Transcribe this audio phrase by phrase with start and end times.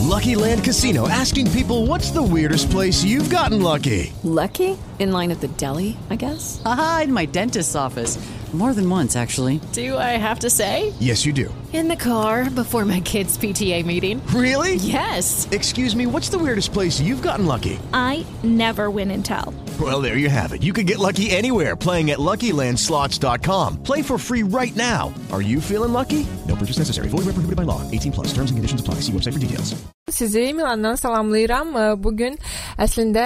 [0.00, 4.12] Lucky Land Casino asking people what's the weirdest place you've gotten lucky?
[4.22, 4.78] Lucky?
[4.98, 6.62] In line at the deli, I guess?
[6.64, 8.18] Aha, in my dentist's office.
[8.52, 9.60] More than once, actually.
[9.72, 10.92] Do I have to say?
[11.00, 11.52] Yes, you do.
[11.74, 14.22] In the car before my kids' PTA meeting.
[14.32, 14.76] Really?
[14.76, 15.48] Yes.
[15.50, 17.80] Excuse me, what's the weirdest place you've gotten lucky?
[17.92, 19.52] I never win and tell.
[19.80, 20.62] Well, there you have it.
[20.62, 23.82] You can get lucky anywhere playing at LuckyLandSlots.com.
[23.82, 25.12] Play for free right now.
[25.32, 26.24] Are you feeling lucky?
[26.46, 27.08] No purchase necessary.
[27.08, 27.82] Void where prohibited by law.
[27.90, 28.28] 18 plus.
[28.28, 29.00] Terms and conditions apply.
[29.00, 29.74] See website for details.
[30.10, 31.72] Sizi Milandan salamlayıram.
[31.98, 32.36] Bugün
[32.78, 33.22] əslində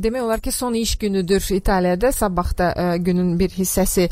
[0.00, 2.12] demək olar ki, son iş günüdür İtaliyada.
[2.12, 4.08] Sabah da günün bir hissəsi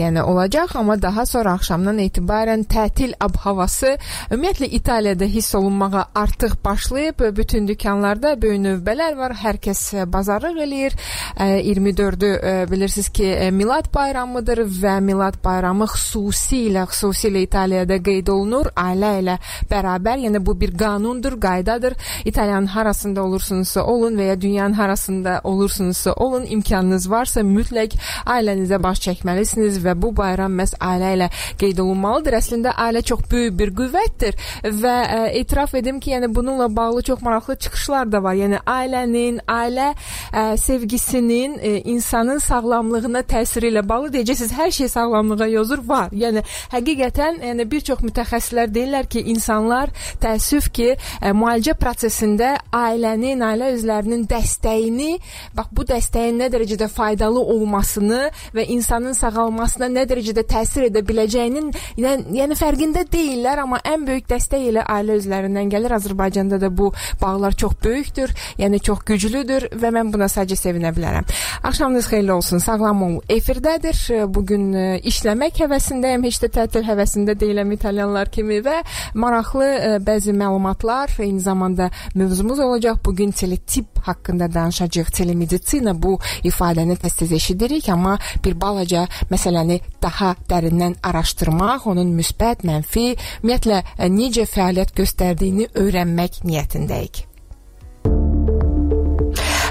[0.00, 3.98] yəni olacaq, amma daha sonra axşamdan etibarən tətil ab-havası
[4.30, 7.36] ümumiyyətlə İtaliyada hiss olunmağa artıq başlayıb.
[7.36, 9.32] Bütün dükanlarda böyük növbələr var.
[9.36, 10.92] Hər kəs bazarlıq eləyir.
[11.36, 18.70] 24-ü bilirsiniz ki, Milad bayramıdır və Milad bayramı xüsusilə xüsusilə İtaliyada qeyd olunur.
[18.76, 19.38] Ailə ilə
[19.70, 21.94] bərabər, yəni bu bir qanundur qaydadır.
[22.24, 29.00] İtalyanın harasında olursunuzsa olun və ya dünyanın harasında olursunuzsa olun, imkanınız varsa mütləq ailənizə baş
[29.08, 32.38] çəkməlisiniz və bu bayram məhz ailə ilə qeyd olunmalıdır.
[32.40, 37.22] Əslində ailə çox böyük bir qüvvətdir və ə, etiraf edim ki, yəni bununla bağlı çox
[37.22, 38.36] maraqlı çıxışlar da var.
[38.38, 39.92] Yəni ailənin, ailə
[40.32, 46.12] ə, sevgisinin ə, insanın sağlamlığına təsiri ilə bağlı deyəcəksiniz, hər şey sağlamlığa yozur var.
[46.12, 49.92] Yəni həqiqətən yəni bir çox mütəxəssislər deyirlər ki, insanlar
[50.22, 55.16] təəssüf ki, ə, müalicə prosesində ailənin, ailə üzvlərinin dəstəyini,
[55.56, 58.22] bax bu dəstəyin nə dərəcədə faydalı olmasını
[58.56, 61.70] və insanın sağalmasına nə dərəcədə təsir edə biləcəyinin
[62.00, 65.92] yəni, yəni fərqində deyillər, amma ən böyük dəstək elə ailə üzvlərindən gəlir.
[65.96, 66.92] Azərbaycanda da bu
[67.22, 71.24] bağlar çox böyükdür, yəni çox güclüdür və mən buna sadəcə sevinə bilərəm.
[71.62, 72.58] Axşamınız xeyirli olsun.
[72.58, 73.20] Sağlam ol.
[73.28, 74.26] Efirdədir.
[74.28, 76.24] Bu gün işləmək həvəsindəyəm.
[76.26, 78.82] Heç də tətil həvəsində deyiləm İtalyanlar kimi və
[79.14, 83.00] maraqlı bəzi məlumatlar, eyni zamanda mövzumuz olacaq.
[83.04, 85.10] Bu gün teletip haqqında danışacağıq.
[85.16, 93.06] Telemedisina bu ifadəni tez-tez eşidirik, amma bir balaca məsələni daha dərindən araşdırmaq, onun müsbət, mənfi,
[93.42, 93.82] ümumiyyətlə
[94.16, 97.24] necə fəaliyyət göstərdiyini öyrənmək niyyətindəyik.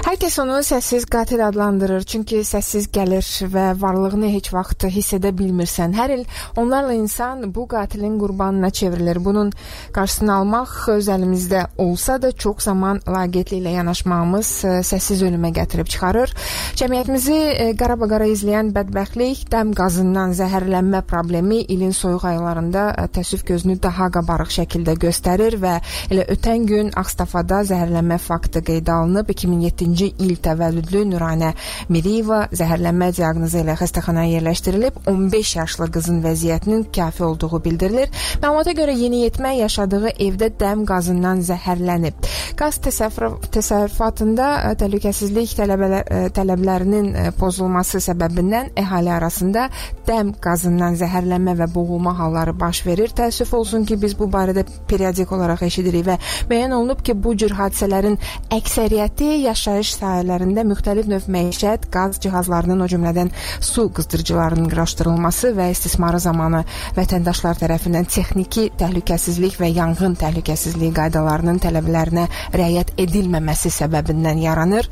[0.06, 5.96] Kəs onu səssiz qatil adlandırır, çünki səssiz gəlir və varlığını heç vaxt hiss edə bilmirsən.
[5.98, 6.22] Hər il
[6.56, 9.18] onlarla insan bu qatilin qurbanına çevrilir.
[9.24, 9.50] Bunun
[9.92, 14.52] qarşısını almaq öz əlimizdə olsa da çox zaman laqeydliklə yanaşmağımız
[14.88, 16.32] səssiz ölümə gətirib çıxarır.
[16.78, 22.86] Cəmiyyətimizi qara-qara izləyən bədbəxtlik, dəm qazından zəhərlənmə problemi ilin soyuq aylarında
[23.18, 25.76] təəssüf gözünü daha qabarıq şəkildə göstərir və
[26.14, 31.52] elə ötən gün Ağstafada zəhərlənmə faktı qeydə alınıb 2007-ci 2020-ci il təvəllüdlü Nuranə
[31.92, 35.00] Miriyeva zəhərlənmə diaqnozu ilə xəstəxanaya yerləşdirilib.
[35.06, 38.10] 15 yaşlı qızın vəziyyətinin kafi olduğu bildirilir.
[38.42, 42.14] Məlumata görə yeniyetmə yaşadığı evdə dəm qazından zəhərlənib.
[42.56, 49.68] Qaz təsərrüfatında təhlükəsizlik tələbələr, tələblərinin pozulması səbəbindən əhali arasında
[50.08, 53.12] dəm qazından zəhərlənmə və boğulma halları baş verir.
[53.16, 56.18] Təəssüf olsun ki, biz bu barədə periodik olaraq eşidirik və
[56.50, 58.18] müəyyən olunub ki, bu cür hadisələrin
[58.54, 63.30] əksəriyyəti yaşayış sahələrində müxtəlif növ məişət, qaz cihazlarının, o cümlədən
[63.60, 66.64] su qızdırıcılarının quraşdırılması və istismarı zamanı
[66.96, 72.26] vətəndaşlar tərəfindən texniki təhlükəsizlik və yanğın təhlükəsizliyi qaydalarının tələblərinə
[72.56, 74.90] riayət edilməməsi səbəbindən yaranır.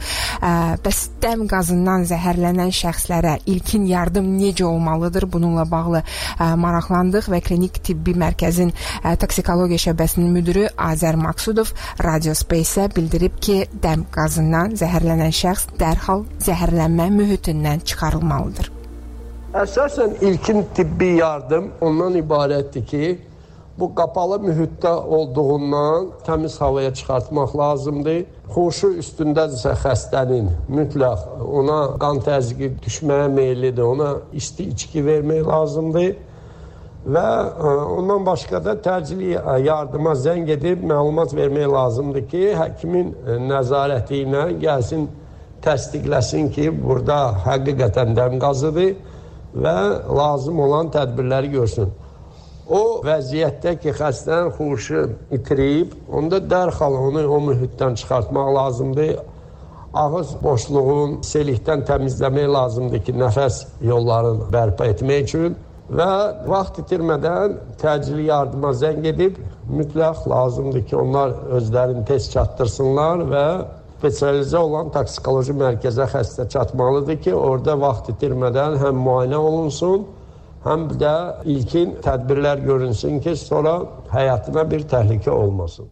[0.84, 5.28] Bəs dəm qazından zəhərlənən şəxslərə ilkin yardım necə olmalıdır?
[5.32, 6.02] Bununla bağlı
[6.60, 8.72] maraqlandıq və klinik tibbi mərkəzin
[9.20, 11.72] toksikologiya şöbəsinin müdiri Azər Maksudov
[12.04, 18.70] Radio Space-ə bildirib ki, dəm qazından zəhərlənən şəxs dərhal zəhərlənmə mühitindən çıxarılmalıdır.
[19.54, 23.04] Əsasən ilkin tibbi yardım ondan ibarətdir ki,
[23.78, 28.20] bu qapalı mühitdə olduğundan təmiz havaya çıxartmaq lazımdır.
[28.54, 31.24] Xoşu üstündədirsə xəstənin mütləq
[31.60, 36.10] ona qan təzyiqi düşməyə meyillidir, ona isti içki vermək lazımdır.
[37.04, 37.22] Və
[37.68, 39.34] ondan başqa da təcili
[39.66, 43.10] yardıma zəng edib məlumat vermək lazımdır ki, həkimin
[43.44, 45.04] nəzarəti ilə gəlsin
[45.66, 48.94] təsdiqləsin ki, burada həqiqətən dəm qazıdır
[49.66, 49.74] və
[50.20, 51.92] lazım olan tədbirləri görsün.
[52.72, 55.04] O vəziyyətdə ki, xəstənin huşu
[55.36, 59.12] itirib, onda dərhal onu o mühitdən çıxartmaq lazımdır.
[59.92, 63.60] Ağız boşluğun selikdən təmizləmək lazımdır ki, nəfəs
[63.92, 65.60] yollarını bərpa etmək üçün
[65.92, 66.10] və
[66.48, 69.36] vaxt itirmədən təcili yardıma zəng edib
[69.68, 73.46] mütləq lazımdır ki, onlar özlərini tez çatdırsınlar və
[73.98, 80.06] spesializə olan toksikoloji mərkəzə xəstə çatmalıdır ki, orada vaxt itirmədən həm müayinə olunsun,
[80.64, 81.14] həm də
[81.56, 83.78] ilkin tədbirlər görünsün ki, sonra
[84.12, 85.90] həyatına bir təhlükə olmasın.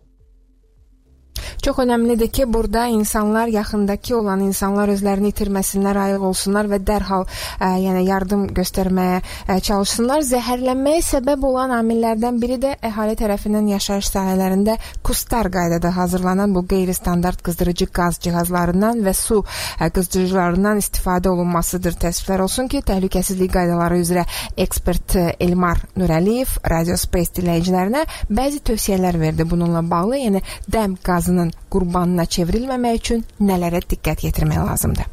[1.62, 7.68] Çox önəmlidir ki, burada insanlar yaxındakı olan insanlar özlərini itirməsinlər, ayıq olsunlar və dərhal ə,
[7.78, 10.24] yəni yardım göstərməyə ə, çalışsınlar.
[10.26, 14.74] Zəhərlənməyə səbəb olan amillərdən biri də əhali tərəfindən yaşayış sahələrində
[15.06, 21.94] kustar qaydada hazırlanan bu qeyri-standart qızdırıcı qaz cihazlarından və su ə, qızdırıcılarından istifadə olunmasıdır.
[22.08, 24.26] Təəssüflər olsun ki, təhlükəsizlik qaydaları üzrə
[24.66, 28.02] ekspert Elmar Nurəliyev Radio Space dinləyicilərinə
[28.34, 30.24] bəzi tövsiyələr verdi bununla bağlı.
[30.26, 35.10] Yəni dəm qazının qurbanına çevrilməmək üçün nələrə diqqət yetirmək lazımdır?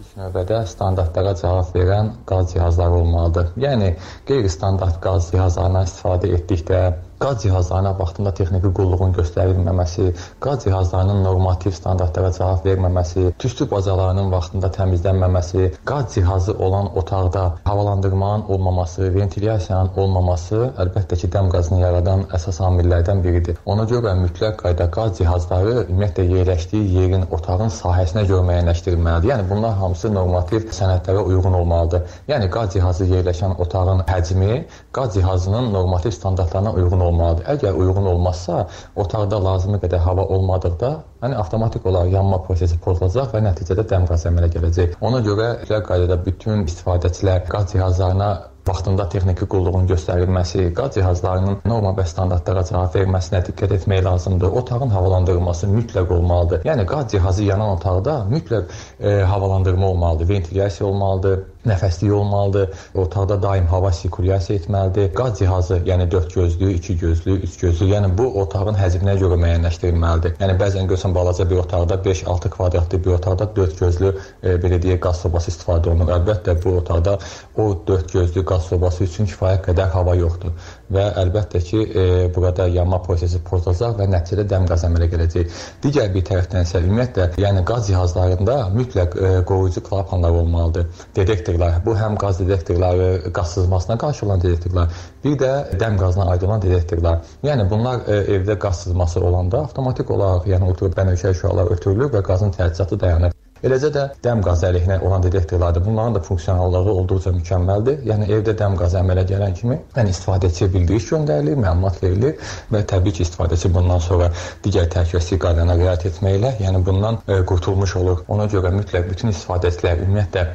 [0.00, 3.50] İlk növbədə standartlara cavab verən qaz cihazları olmalıdır.
[3.64, 3.90] Yəni
[4.30, 6.80] qeyri-standart qaz cihazlarından istifadə etdikdə
[7.20, 10.04] qaz cihazlarına vaxtında texniki qulluğun göstərilməməsi,
[10.40, 18.44] qaz cihazlarının normativ standartlara cavab verməməsi, tüstü bacalarının vaxtında təmizlənməməsi, qaz cihazı olan otaqda havalandırmanın
[18.48, 23.60] olmaması, ventilyasiyanın olmaması əlbəttə ki, dəm qazını yaradan əsas amillərdən biridir.
[23.66, 29.34] Ona görə mütləq qayda qaz cihazları ümumiyyətlə yerləşdiyi yerin, otağın sahəsinə görə müəyyənləşdirilməlidir.
[29.34, 32.08] Yəni bunlar hamısı normativ sənədlərə uyğun olmalıdır.
[32.32, 34.64] Yəni qaz cihazı yerləşən otağın həcmi
[34.96, 37.46] qaz cihazının normativ standartlarına uyğun olmalıdır olmalıdır.
[37.54, 38.66] Əgər uyğun olmazsa,
[38.96, 40.92] otaqda lazımi qədər hava olmadıqda,
[41.24, 44.96] yəni avtomatik olaraq yanma prosesi pozulacaq və nəticədə dəm qaz əmələ gələcək.
[45.00, 48.30] Ona görə qaydada bütün istifadəçilər qaz cihazlarına
[48.68, 54.56] vaxtında texniki qulluğun göstərilməsi, qaz cihazlarının norma və standartlara cavab verməsinə diqqət etmək lazımdır.
[54.60, 56.64] Otağın havalandırılması mütləq olmalıdır.
[56.68, 58.68] Yəni qaz cihazı yanan otaqda mütləq
[59.00, 62.70] e, havalandırma olmalıdır, ventilyasiya olmalıdır, nəfəslik olmalıdır.
[62.94, 65.12] Otaqda daim hava sirkulyasiya etməlidir.
[65.14, 70.36] Qaz cihazı, yəni 4 gözlü, 2 gözlü, 3 gözlü, yəni bu otağın həcminə görə müəyyənləşdirilməlidir.
[70.40, 75.00] Yəni bəzən görsən balaca bir otaqda 5-6 kvadratlı bir otaqda 4 gözlü e, belə deyək
[75.06, 76.14] qaz sobası istifadə olunur.
[76.18, 77.18] Əlbəttə bu otaqda
[77.56, 80.56] o 4 gözlü qaz sobası üçün kifayət qədər hava yoxdur
[80.94, 82.04] və əlbəttə ki, e,
[82.34, 85.58] burada yanma prosesi pozulacaq və nəticədə dəm qaz əmələ gələcək.
[85.84, 90.86] Digər bir tərəfdən isə ümumiyyətlə, yəni qaz cihazlarında mütləq e, qoruyucu klapanlar olmalıdır.
[91.16, 96.46] Detektorlar, bu həm qaz detektorları, qaz sızmasına qarşı olan detektorlar, bir də dəm qazına aid
[96.48, 97.20] olan detektorlar.
[97.46, 102.24] Yəni bunlar e, evdə qaz sızması olanda avtomatik olaraq, yəni oturub bənövşə şüalar ötürülür və
[102.26, 103.39] qazın təchizatı dayanır.
[103.60, 105.82] Eləcə də dəm qazı əleyhinə olan detektorlardır.
[105.84, 107.98] Bunların da funksionallığı olduqca mükəmməldir.
[108.08, 113.12] Yəni evdə dəm qazı əmələ gələn kimi yəni istifadəçiyə bildiriş göndərilir, məlumat verilir və təbii
[113.18, 114.30] ki, istifadəçi bundan sonra
[114.64, 118.24] digər təhlükəsizlik qaydalarına riayət etməklə, yəni bundan ə, e, qurtulmuş olur.
[118.32, 120.48] Ona görə mütləq bütün istifadəçilər ümumiyyətlə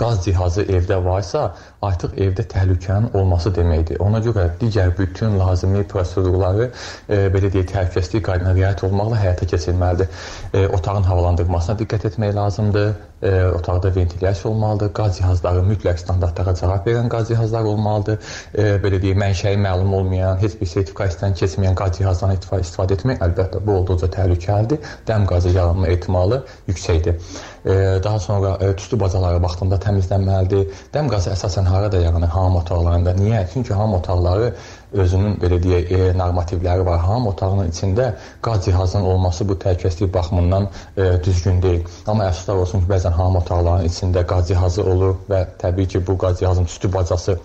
[0.00, 1.50] qaz cihazı evdə varsa,
[1.86, 4.00] artıq evdə təhlükənin olması deməkdir.
[4.04, 10.10] Ona görə digər bütün lazımi prosedurları e, belə deyək, təhlükəsizlik qaydalarına riayət olmaqla həyata keçirilməlidir.
[10.52, 12.92] E, otağın havalandırılmasına diqqət etmək lazımdır
[13.22, 14.92] e, otaqda ventilyasiya olmalıdır.
[14.92, 18.18] Qaz cihazları mütləq standartlara cavab verən qaz cihazlar olmalıdır.
[18.54, 23.62] E, belə deyək, mənşəyi məlum olmayan, heç bir sertifikasiyadan keçməyən qaz cihazlarından istifadə etmək əlbəttə
[23.66, 24.92] bu olduqca təhlükəlidir.
[25.08, 27.20] Dəm qazı yaranma ehtimalı yüksəkdir.
[27.64, 27.72] E,
[28.04, 30.70] daha sonra e, tüstü bacaları vaxtında təmizlənməlidir.
[30.94, 32.28] Dəm qazı əsasən harada yaranır?
[32.28, 33.14] Hamam otaqlarında.
[33.18, 33.44] Niyə?
[33.52, 34.54] Çünki hamam otaqları
[34.92, 36.98] özünün belə deyək, e, normativləri var.
[37.04, 38.10] Hamam otağının içində
[38.42, 41.86] qaz cihazının olması bu təhlükəsizlik baxımından e, düzgün deyil.
[42.06, 46.18] Amma əfsuslar olsun ki, bəzən hamam otaqlarının içində qaz cihazı olur və təbii ki, bu
[46.18, 47.38] qaz cihazının tüstü bacası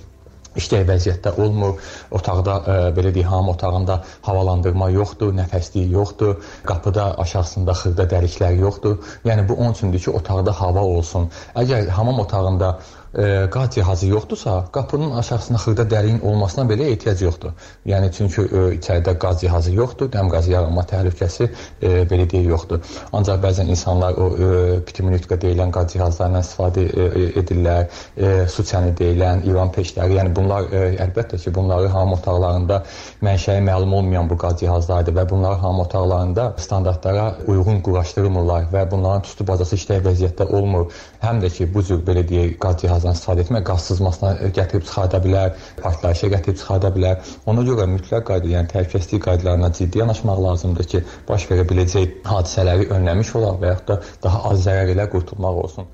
[0.59, 1.79] işlək vəziyyətdə olmur.
[2.15, 6.37] Otaqda e, belə deyək, hamam otağında havalandırma yoxdur, nəfəsliyi yoxdur,
[6.69, 8.97] qapıda aşağısında xırda dəliklər yoxdur.
[9.27, 11.29] Yəni bu onun üçündür ki, otaqda hava olsun.
[11.55, 12.77] Əgər hamam otağında
[13.17, 17.51] e, qaz cihazı yoxdursa, qapının aşağısında xırda dəliyin olmasına belə ehtiyac yoxdur.
[17.85, 21.47] Yəni çünki e, içəridə qaz cihazı yoxdur, dəm qazı yaranma təhlükəsi
[21.81, 22.81] e, belə deyil yoxdur.
[23.13, 28.95] Ancaq bəzən insanlar o e, pneumatika deyilən qaz cihazlarından istifadə e, edirlər, e, su çəni
[28.99, 30.19] deyilən İran peşləri.
[30.19, 32.81] Yəni bunlar e, əlbəttə ki, bunları hamam otaqlarında
[33.23, 39.25] mənşəyi məlum olmayan bu qaz cihazlarıdır və bunları hamam otaqlarında standartlara uyğun quraşdırmırlar və bunların
[39.27, 40.91] tüstü bacası işlək vəziyyətdə olmur.
[41.25, 44.85] Həm də ki, bu cür belə deyək qaz cihazı qazdan istifadə etmək qaz sızmasına gətirib
[44.85, 47.31] çıxarda bilər, partlayışa gətirib çıxarda bilər.
[47.49, 52.89] Ona görə mütləq qayda, yəni təhlükəsizlik qaydalarına ciddi yanaşmaq lazımdır ki, baş verə biləcək hadisələri
[52.99, 55.93] önləmiş olaq və yaxud da daha az zərər ilə qurtulmaq olsun.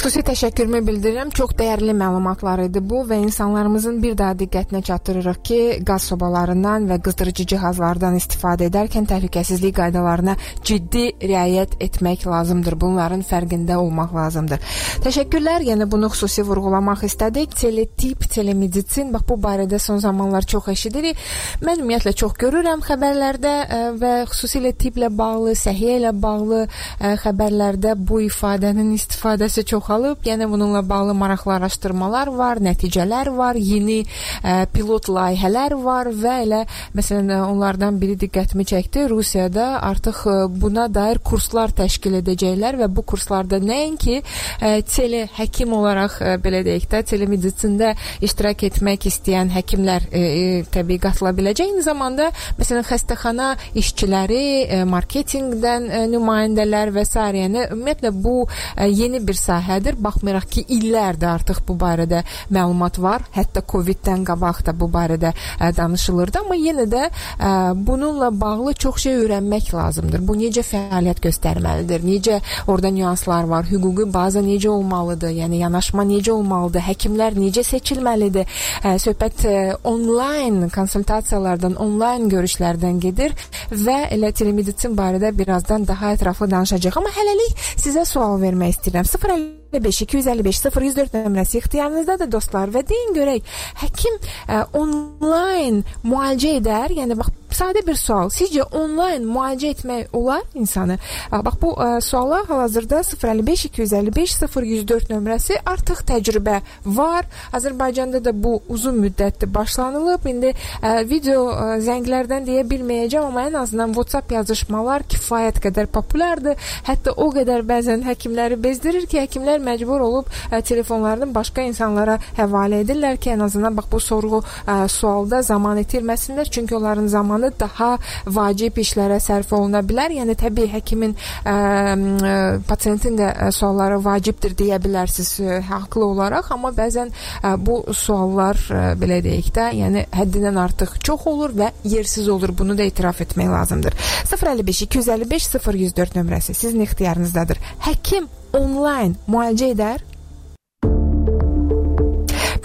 [0.00, 1.30] Xüsusi təşəkkürümü bildirirəm.
[1.36, 6.96] Çox dəyərli məlumatlar idi bu və insanlarımızın bir daha diqqətinə çatdırırıq ki, qaz sobalarından və
[7.04, 12.78] qızdırıcı cihazlardan istifadə edərkən təhlükəsizlik qaydalarına ciddi riayət etmək lazımdır.
[12.80, 14.62] Bunların fərqində olmaq lazımdır.
[15.04, 15.66] Təşəkkürlər.
[15.68, 17.52] Yəni bunu xüsusi vurğulamaq istədik.
[17.60, 21.20] Teletip, telemeditsin, bax bu barədə son zamanlar çox eşidirik.
[21.60, 27.98] Mən ümumiyyətlə çox görürəm xəbərlərdə e, və xüsusilə tiplə bağlı, səhiyyə ilə bağlı e, xəbərlərdə
[28.00, 30.24] bu ifadənin istifadəsi çox çoxalıb.
[30.24, 34.04] Yəni bununla bağlı maraqlı araşdırmalar var, nəticələr var, yeni
[34.44, 36.60] ə, pilot layihələr var və elə
[36.94, 39.08] məsələn onlardan biri diqqətimi çəkdi.
[39.10, 45.74] Rusiyada artıq ə, buna dair kurslar təşkil edəcəklər və bu kurslarda nəinki ə, tele həkim
[45.74, 51.66] olaraq ə, belə deyək də, telemedisində iştirak etmək istəyən həkimlər ə, ə, təbii qatıla biləcək.
[51.70, 52.30] Eyni zamanda
[52.60, 57.18] məsələn xəstəxana işçiləri, ə, marketinqdən ə, nümayəndələr və s.
[57.18, 59.98] yəni ümumiyyətlə bu ə, yeni bir sahə sahədir.
[60.00, 63.22] Baxmayaraq ki, illərdir artıq bu barədə məlumat var.
[63.34, 69.02] Hətta Covid-dən qabaq da bu barədə ə, danışılırdı, amma yenə də ə, bununla bağlı çox
[69.02, 70.20] şey öyrənmək lazımdır.
[70.26, 72.04] Bu necə fəaliyyət göstərməlidir?
[72.04, 73.64] Necə orada nüanslar var?
[73.64, 75.30] Hüquqi baza necə olmalıdır?
[75.30, 76.84] Yəni yanaşma necə olmalıdır?
[76.90, 78.48] Həkimlər necə seçilməlidir?
[78.84, 83.36] Ə, söhbət ə, onlayn konsultasiyalardan, onlayn görüşlərdən gedir
[83.70, 87.00] və elə telemeditsin barədə birazdan daha ətraflı danışacağıq.
[87.00, 89.08] Amma hələlik sizə sual vermək istəyirəm.
[89.08, 94.16] 0 5 255 0104 nömrəsi ixtiyarınızdadır dostlar və deyin görək həkim
[94.48, 96.96] ə, onlayn müalicə edər?
[96.98, 98.30] Yəni bax sadə bir sual.
[98.32, 100.98] Sizcə onlayn müalicə etmək olar insanı?
[101.30, 107.28] Bax bu ə, suala hal-hazırda 055 255 0104 nömrəsi artıq təcrübə var.
[107.56, 110.26] Azərbaycanda da bu uzun müddətdir başlanılıb.
[110.32, 116.58] İndi ə, video ə, zənglərdən deyə bilməyəcəm, amma ən azından WhatsApp yazışmalar kifayət qədər populyardır.
[116.88, 122.82] Hətta o qədər bəzən həkimləri bezdirir ki, həkimlər məcbur olub ə, telefonlarını başqa insanlara həvalə
[122.84, 127.96] edirlər ki, ən azından bax bu sorğu ə, sualda zaman itirməsinlər, çünki onların zamanı daha
[128.26, 130.12] vacib işlərə sərf oluna bilər.
[130.20, 132.34] Yəni təbii həkimin ə, ə,
[132.68, 138.84] pasientin də sualları vacibdir deyə bilərsiniz ə, haqlı olaraq, amma bəzən ə, bu suallar ə,
[139.00, 142.54] belə deyək də, yəni həddindən artıq çox olur və yersiz olur.
[142.58, 143.96] Bunu da etiraf etmək lazımdır.
[144.30, 147.60] 055 255 0104 nömrəsi sizin ixtiyarınızdadır.
[147.86, 150.09] Həkim onlayn müalicə edər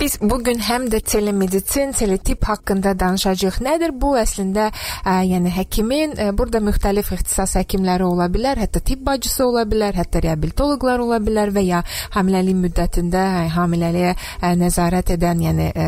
[0.05, 3.55] Biz bugün həm də telemeditsin, teletip haqqında danışacağıq.
[3.65, 4.67] Nədir bu əslində?
[5.01, 9.97] Ə, yəni həkimin ə, burada müxtəlif ixtisas həkimləri ola bilər, hətta tibb bacısı ola bilər,
[9.97, 11.79] hətta reabilitoloqlar ola bilər və ya
[12.13, 15.87] hamiləlik müddətində ə, hamiləliyə ə, nəzarət edən, yəni ə,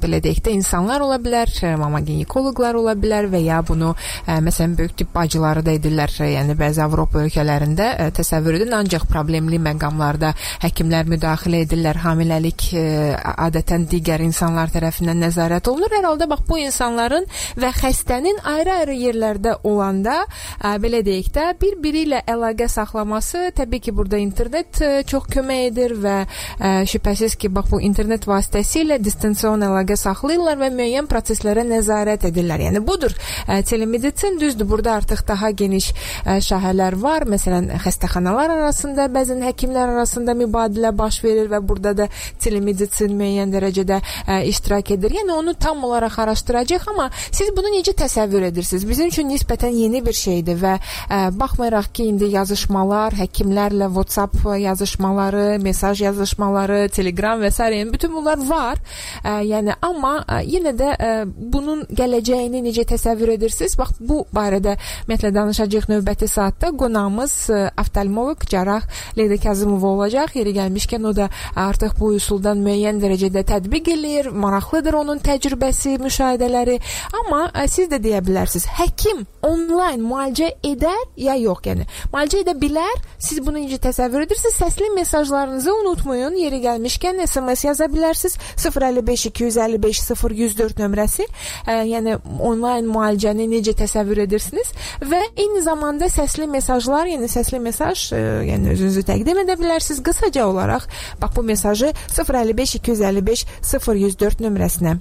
[0.00, 4.78] belə deyək də insanlar ola bilər, mama ginekoloqlar ola bilər və ya bunu ə, məsələn
[4.80, 6.16] böyük tibb bacıları da edirlər.
[6.32, 10.32] Yəni bəzi Avropa ölkələrində ə, təsəvvür edin, ancaq problemli məqamlarda
[10.64, 15.92] həkimlər müdaxilə edirlər, hamiləlik ə, adətən digər insanlar tərəfindən nəzarət olunur.
[15.96, 17.26] Hər halda bax bu insanların
[17.60, 23.94] və xəstənin ayrı-ayrı yerlərdə olanda ə, belə deyək də bir-biri ilə əlaqə saxlaması təbii ki,
[23.96, 29.66] burada internet ə, çox kömək edir və ə, şübhəsiz ki, bax bu internet vasitəsilə distansiyon
[29.66, 32.66] əlaqə saxlayırlar və müəyyən proseslərə nəzarət edirlər.
[32.68, 33.14] Yəni budur.
[33.46, 34.68] Ə, telemeditsin düzdür.
[34.70, 35.90] Burada artıq daha geniş
[36.24, 37.26] ə, şahələr var.
[37.30, 42.08] Məsələn, xəstəxanalar arasında, bəzən həkimlər arasında mübadilə baş verir və burada da
[42.42, 45.16] telemeditsin müəyyən dərəcədə ə, iştirak edir.
[45.20, 48.86] Yəni onu tam olaraq araşdıracağıq, amma siz bunu necə təsəvvür edirsiniz?
[48.88, 55.46] Bizim üçün nisbətən yeni bir şeydir və ə, baxmayaraq ki, indi yazışmalar, həkimlərlə WhatsApp yazışmaları,
[55.62, 57.62] mesaj yazışmaları, Telegram və s.
[57.62, 58.80] yəni bütün bunlar var.
[59.24, 63.76] Ə, yəni amma ə, yenə də ə, bunun gələcəyini necə təsəvvür edirsiniz?
[63.78, 66.70] Bax bu barədə ümumiyyətlə danışacağıq növbəti saatda.
[66.76, 67.34] Qonağımız
[67.80, 68.84] oftalmoloq cərrah
[69.18, 70.34] Leyla Kazımova olacaq.
[70.34, 76.76] Yeri gəlmişkən o da artıq bu üsuldan müəyyən dərəcədə tətbiq eləyir, maraqlıdır onun təcrübəsi, müşahidələri.
[77.20, 81.86] Amma ə, e, siz də deyə bilərsiniz, həkim onlayn müalicə edər ya yox, yəni.
[82.12, 82.96] Müalicə edə bilər.
[83.22, 84.56] Siz bunu necə təsəvvür edirsiniz?
[84.58, 86.36] Səsli mesajlarınızı unutmayın.
[86.40, 88.36] Yeri gəlmişkən SMS yaza bilərsiniz.
[88.64, 91.26] 055 255 0104 nömrəsi.
[91.26, 94.72] Ə, e, yəni onlayn müalicəni necə təsəvvür edirsiniz?
[95.02, 100.02] Və eyni zamanda səsli mesajlar, yəni səsli mesaj, ə, e, yəni özünüzü təqdim edə bilərsiniz.
[100.06, 100.90] Qısaca olaraq
[101.22, 104.96] bax bu mesajı 055 255 0104 nömrəsinə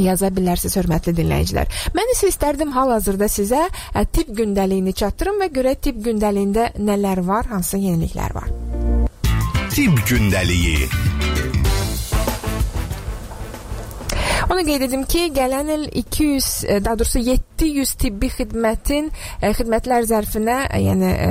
[0.00, 1.68] yaza bilərsiniz hörmətli dinləyicilər.
[1.96, 7.50] Mən isə istərdim hal-hazırda sizə ə, tip gündəliyini çatdırım və görə tip gündəliyində nələr var,
[7.52, 8.48] hansı yeniliklər var.
[9.72, 11.11] Tip gündəliyi
[14.62, 19.08] Onu qeyd edim ki, gələn il 200, e, daha doğrusu 700 tibbi xidmətin
[19.42, 21.30] e, xidmətlər zərfinə, yəni ə,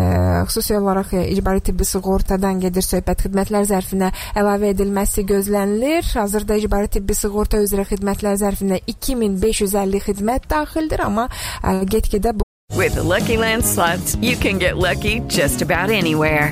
[0.50, 6.11] xüsusi olaraq icbari tibbi sığortadan gedir söhbət, xidmətlər zərfinə əlavə edilməsi gözlənilir.
[6.11, 11.29] Hazırda icbari tibbi sığorta üzrə xidmətlər zərfinə 2550 xidmət daxildir, amma
[11.88, 12.35] get-gedə
[12.75, 16.51] With the Lucky Land slots, you can get lucky just about anywhere.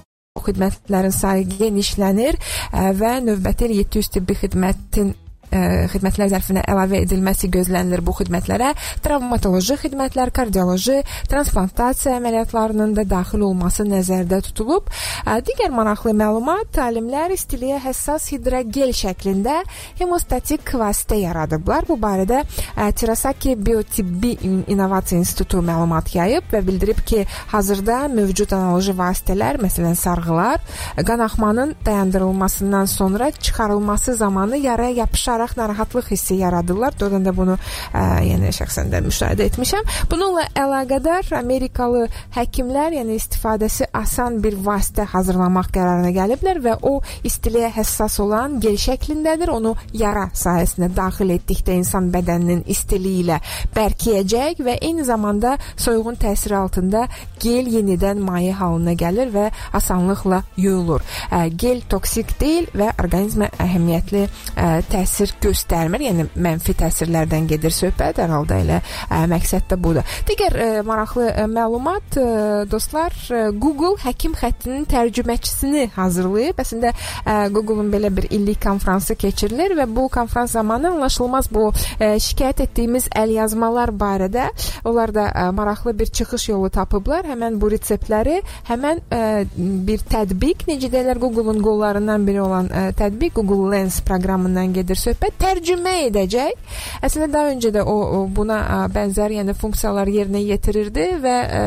[0.39, 2.37] Xidmətlərin sayı genişlənir
[2.71, 5.09] və növbəti 700 tibbi xidmətin
[5.51, 8.71] ə, xidmətlər zərfinə əlavə edilməsi gözlənilir bu xidmətlərə.
[9.03, 14.87] Travmatoloji xidmətlər, kardioloji, transplantasiya əməliyyatlarının da daxil olması nəzərdə tutulub.
[15.25, 19.61] Ə, digər maraqlı məlumat, alimlər istiliyə həssas hidrogel şəklində
[19.99, 21.87] hemostatik vasitə yaradıblar.
[21.89, 28.95] Bu barədə ə, Tirasaki Biotibbi İnnovasiya İnstitutu məlumat yayıb və bildirib ki, hazırda mövcud analoji
[28.97, 30.61] vasitələr, məsələn sarğılar,
[31.07, 36.93] qanaxmanın dayandırılmasından sonra çıxarılması zamanı yaraya yapışaraq olaraq narahatlıq hissi yaradırlar.
[36.99, 37.57] Doğrudan da bunu
[37.93, 39.87] ə, yəni şəxsən də müşahidə etmişəm.
[40.11, 47.71] Bununla əlaqədar Amerikalı həkimlər, yəni istifadəsi asan bir vasitə hazırlamaq qərarına gəliblər və o istiliyə
[47.73, 49.49] həssas olan gel şəklindədir.
[49.51, 53.41] Onu yara sahəsinə daxil etdikdə insan bədəninin istiliyi ilə
[53.75, 57.07] bərkiyəcək və eyni zamanda soyuğun təsiri altında
[57.41, 61.01] gel yenidən maye halına gəlir və asanlıqla yuyulur.
[61.31, 66.01] Ə, gel toksik deyil və orqanizmə əhəmiyyətli ə, təsir təsir göstərmir.
[66.05, 68.19] Yəni mənfi təsirlərdən gedir söhbət.
[68.21, 70.03] Hər halda elə ə, məqsəd də budur.
[70.27, 76.59] Digər ə, maraqlı ə, məlumat ə, dostlar, ə, Google həkim xəttinin tərcüməçisini hazırlayıb.
[76.61, 76.93] Əslində
[77.51, 83.09] Google-un belə bir illik konfransı keçirilir və bu konfrans zamanı anlaşılmaz bu ə, şikayət etdiyimiz
[83.15, 84.49] əlyazmalar barədə
[84.85, 87.27] onlar da ə, maraqlı bir çıxış yolu tapıblar.
[87.31, 89.21] Həmən bu reseptləri, həmən ə,
[89.87, 95.20] bir tətbiq, necə deyirlər Google-un qollarından biri olan ə, tətbiq Google Lens proqramından gedir söhbət
[95.21, 96.57] və tərcümə edəcək.
[97.05, 98.59] Əslində daha öncə də o, o buna
[98.93, 101.61] bənzər yəni funksiyalar yerinə yetirirdi və ə,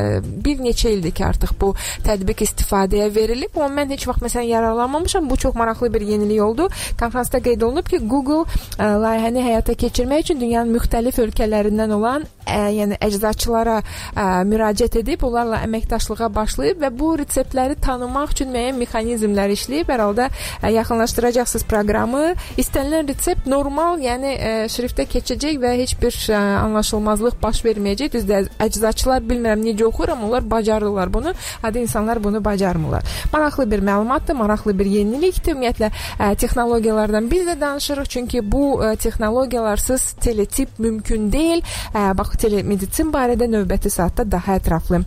[0.45, 1.73] bir neçə ildir ki, artıq bu
[2.07, 3.55] tətbiq istifadəyə verilib.
[3.59, 5.29] Amma mən heç vaxt məsələn yararlanmamışam.
[5.31, 6.69] Bu çox maraqlı bir yenilik oldu.
[7.01, 12.59] Konfransda qeyd olunub ki, Google ə, layihəni həyata keçirmək üçün dünyanın müxtəlif ölkələrindən olan ə,
[12.75, 19.55] yəni əczaçılara ə, müraciət edib, onlarla əməkdaşlığa başlayıb və bu reseptləri tanımaq üçün müəyyən mexanizmlər
[19.55, 19.91] işləyib.
[19.95, 20.29] Hər halda
[20.61, 22.25] ə, yaxınlaşdıracaqsınız proqramı.
[22.61, 28.13] İstənilən resept normal, yəni ə, şriftə keçəcək və heç bir ə, anlaşılmazlıq baş verməyəcək.
[28.15, 31.35] Düzdür, əczaçılar bilmirəm necə oxuyur, amma onlar bacarırlar bunu.
[31.63, 33.03] Adi insanlar bunu bacarmırlar.
[33.33, 35.55] Maraqlı bir məlumatdır, maraqlı bir yenilikdir.
[35.55, 41.65] Ümumiyyətlə ə, texnologiyalardan biz də danışırıq, çünki bu ə, texnologiyalarsiz teletip mümkün deyil.
[41.95, 45.05] Ə, bax telemeditsin barədə növbəti saatda daha ətraflı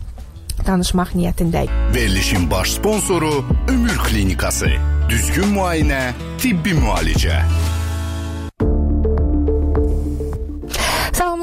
[0.66, 1.70] danışmaq niyyətindəyik.
[1.94, 4.70] Verilişin baş sponsoru Ömür Klinikası.
[5.08, 7.42] Düzgün müayinə, tibbi müalicə.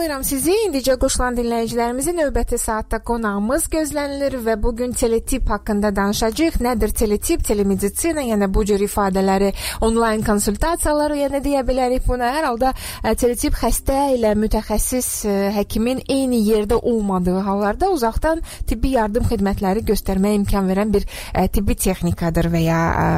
[0.06, 0.54] Salamlayıram sizi.
[0.68, 6.60] İndicə qoşulan dinləyicilərimizi növbəti saatda qonağımız gözlənilir və bu gün teletip haqqında danışacağıq.
[6.62, 7.42] Nədir teletip?
[7.46, 9.50] Telemedisina, yəni bu cür ifadələri
[9.82, 12.30] onlayn konsultasiyalar, yəni deyə bilərik buna.
[12.36, 18.94] Hər halda e, teletip xəstə ilə mütəxəssis e, həkimin eyni yerdə olmadığı hallarda uzaqdan tibbi
[19.00, 23.10] yardım xidmətləri göstərməyə imkan verən bir ə, e, tibbi texnikadır və ya ə,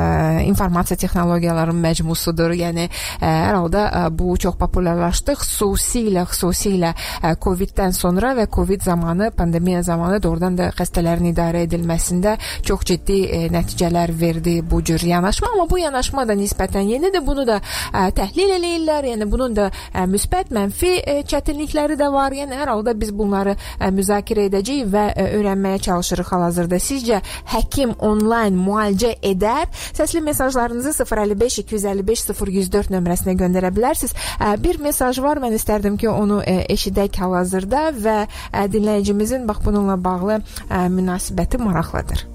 [0.48, 2.56] informasiya texnologiyalarının məcmusudur.
[2.64, 5.36] Yəni ə, hər halda ə, bu çox populyarlaşdı.
[5.44, 11.66] Xüsusilə xüsusilə xüsusilə e, Covid-dən sonra və Covid zamanı, pandemiya zamanı doğrudan da xəstələrin idarə
[11.68, 17.26] edilməsində çox ciddi e, nəticələr verdi bu cür yanaşma, amma bu yanaşma da nisbətən yenidir.
[17.26, 17.60] Bunu da
[17.94, 19.10] e, təhlil eləyirlər.
[19.14, 19.70] Yəni bunun da
[20.08, 22.32] müsbət, mənfi çətinlikləri də var.
[22.32, 23.56] Yəni hər halda biz bunları
[23.94, 25.06] müzakirə edəcəyik və
[25.38, 26.80] öyrənməyə çalışırıq hal-hazırda.
[26.82, 27.22] Sizcə
[27.54, 29.68] həkim onlayn müalicə edər?
[29.98, 34.16] Səsli mesajlarınızı 055 255 0104 nömrəsinə göndərə bilərsiniz.
[34.64, 36.42] Bir mesaj var, mən istərdim ki, onu
[36.74, 42.26] eşidək hal-hazırda və ə, e, dinləyicimizin bax bununla bağlı ə, e, münasibəti maraqlıdır.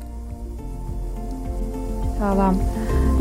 [2.19, 2.61] Salam.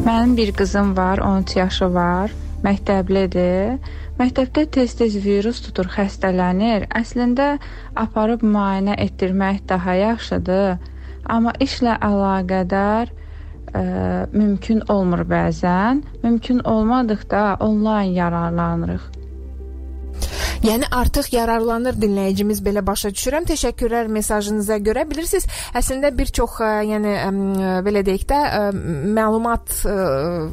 [0.06, 2.34] Mənim bir qızım var, 13 yaşı var,
[2.65, 3.78] məktəblidir.
[4.19, 6.86] Məktəbdə tez-tez virus tutur, xəstələnir.
[7.00, 7.56] Əslində
[7.97, 10.78] aparıb müayinə etdirmək daha yaxşıdır.
[11.26, 13.10] Amma işlə əlaqədar
[13.74, 13.84] ə,
[14.34, 16.04] mümkün olmur bəzən.
[16.24, 19.21] Mümkün olmadıqda onlayn yararlanırıq.
[20.62, 23.47] Yəni artıq yararlanır dinləyicimiz belə başa düşürəm.
[23.50, 25.08] Təşəkkürlər mesajınıza görə.
[25.10, 27.32] Bilirsiniz, əslində bir çox ə, yəni ə,
[27.82, 28.60] belə deyək də ə,
[29.17, 29.95] məlumat ə,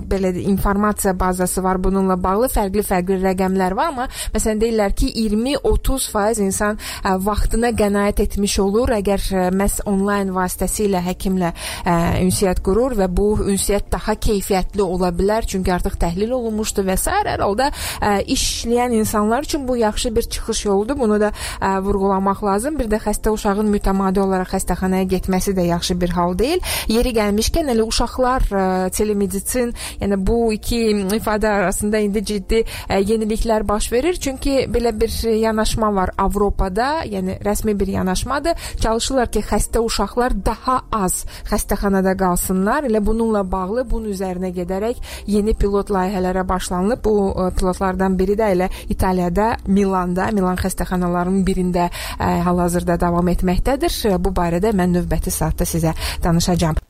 [0.08, 6.80] belə informasiya bazası var bununla bağlı fərqli-fərqli rəqəmlər var, amma məsələn deyirlər ki, 20-30% insan
[6.80, 13.10] ə, vaxtına qənaət etmiş olur əgər ə, məhz onlayn vasitəsilə həkimlə ə, ünsiyyət qurur və
[13.12, 17.12] bu ünsiyyət daha keyfiyyətli ola bilər, çünki artıq təhlil olunmuşdur və s.
[17.12, 17.68] hər halda
[18.00, 20.98] ə, işləyən insanlar üçün bu yaxşı bir çıxış yoludur.
[20.98, 22.78] Bunu da ə, vurğulamaq lazım.
[22.78, 26.60] Bir də xəstə uşağın mütəmadi olaraq xəstəxanaya getməsi də yaxşı bir hal deyil.
[26.88, 30.80] Yeri gəlmişkən elə uşaqlar ə, telemeditsin, yəni bu iki
[31.18, 34.14] ifadə arasında indi ciddi ə, yeniliklər baş verir.
[34.14, 38.52] Çünki belə bir yanaşma var Avropada, yəni rəsmi bir yanaşmadır.
[38.80, 42.86] Çalışırlar ki, xəstə uşaqlar daha az xəstəxanada qalsınlar.
[42.88, 47.04] Elə bununla bağlı bunun üzərinə gedərək yeni pilot layihələrə başlanılıb.
[47.04, 47.14] Bu
[47.58, 49.56] pilotlardan biri də elə İtaliyada
[49.88, 53.96] Milanda, Milan xəstəxanalarının birində ə, hal-hazırda davam etməkdədir.
[54.20, 56.87] Bu barədə mən növbəti saatda sizə danışacağam.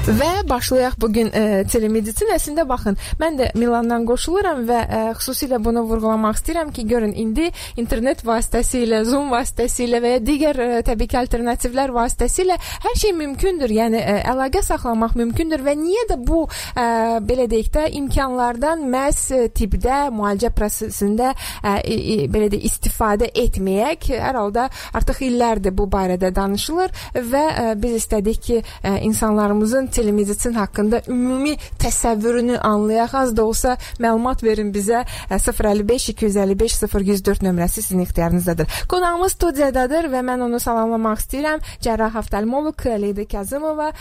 [0.00, 2.30] Və başlayaq bu gün e, telemeditsin.
[2.32, 7.50] Əslində baxın, mən də Milandan qoşuluram və e, xüsusilə bunu vurğulamaq istəyirəm ki, görün indi
[7.76, 13.74] internet vasitəsilə, Zoom vasitəsilə və ya digər e, təbii ki, alternativlər vasitəsilə hər şey mümkündür.
[13.76, 16.86] Yəni e, əlaqə saxlamaq mümkündür və niyə də bu e,
[17.28, 24.14] belə deyək də imkanlardan məhz tibbdə, müalicə prosesində e, e, belə də istifadə etməyək.
[24.16, 30.54] Hər halda artıq illərdir bu barədə danışılır və e, biz istədik ki, e, insanlarımızın telemeditsin
[30.58, 33.14] haqqında ümumi təsəvvürünü anlayaq.
[33.22, 38.66] Az da olsa məlumat verin bizə 055 255 0104 nömrəsi sizin ixtiyarınızdadır.
[38.88, 41.64] Qonağımız studiyadadır və mən onu salamlamaq istəyirəm.
[41.84, 43.92] Cərrah oftalmoloq Leydi Kazımova.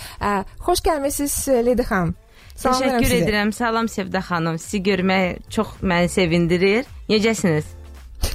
[0.65, 2.15] Xoş gəlmisiniz Leydi xanım.
[2.59, 3.51] Təşəkkür edirəm.
[3.55, 4.59] Salam Sevda xanım.
[4.59, 6.87] Sizi görmək çox məni sevindirir.
[7.09, 7.78] Necəsiniz?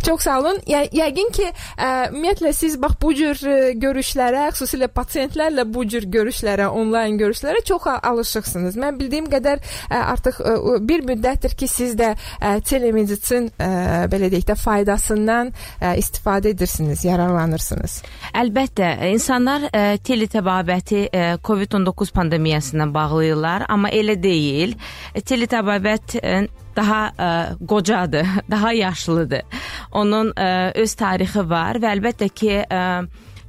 [0.05, 0.59] Çox sağ olun.
[0.69, 1.47] Yə yəqin ki,
[1.81, 7.63] ə, ümumiyyətlə siz bax bu cür ə, görüşlərə, xüsusilə pasiyentlərlə bu cür görüşlərə, onlayn görüşlərə
[7.69, 8.77] çox alışıqsınız.
[8.81, 10.55] Mən bildiyim qədər ə, artıq ə,
[10.89, 13.71] bir müddətdir ki, siz də ə, telemeditsin ə,
[14.13, 18.01] belə deyək də faydasından ə, istifadə edirsiniz, yararlanırsınız.
[18.45, 24.77] Əlbəttə, insanlar ə, teletəbabəti ə, COVID-19 pandemiyasına bağlayırlar, amma elə deyil.
[25.17, 26.37] Teletəbabət ə,
[26.77, 27.29] daha ə,
[27.69, 29.43] qocadır, daha yaşlıdır.
[29.93, 32.83] Onun ə, öz tarixi var və əlbəttə ki, ə,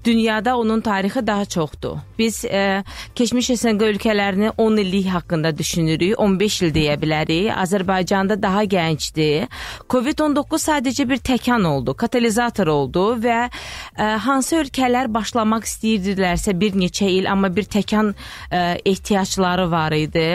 [0.05, 1.97] dünyada onun tarixi daha çoxdur.
[2.19, 2.83] Biz e,
[3.15, 7.51] keçmiş SNQ ölkələrini 10 illik haqqında düşünürük, 15 il deyə bilərik.
[7.55, 9.47] Azərbaycanda daha gəncdir.
[9.89, 17.09] COVID-19 sadəcə bir təkan oldu, katalizator oldu və e, hansı ölkələr başlamaq istəyirdilərsə bir neçə
[17.09, 18.13] il, amma bir təkan
[18.51, 20.27] e, ehtiyacları var idi.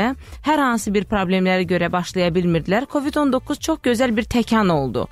[0.46, 2.88] Hər hansı bir problemlərə görə başlaya bilmirdilər.
[2.90, 5.08] COVID-19 çox gözəl bir təkan oldu.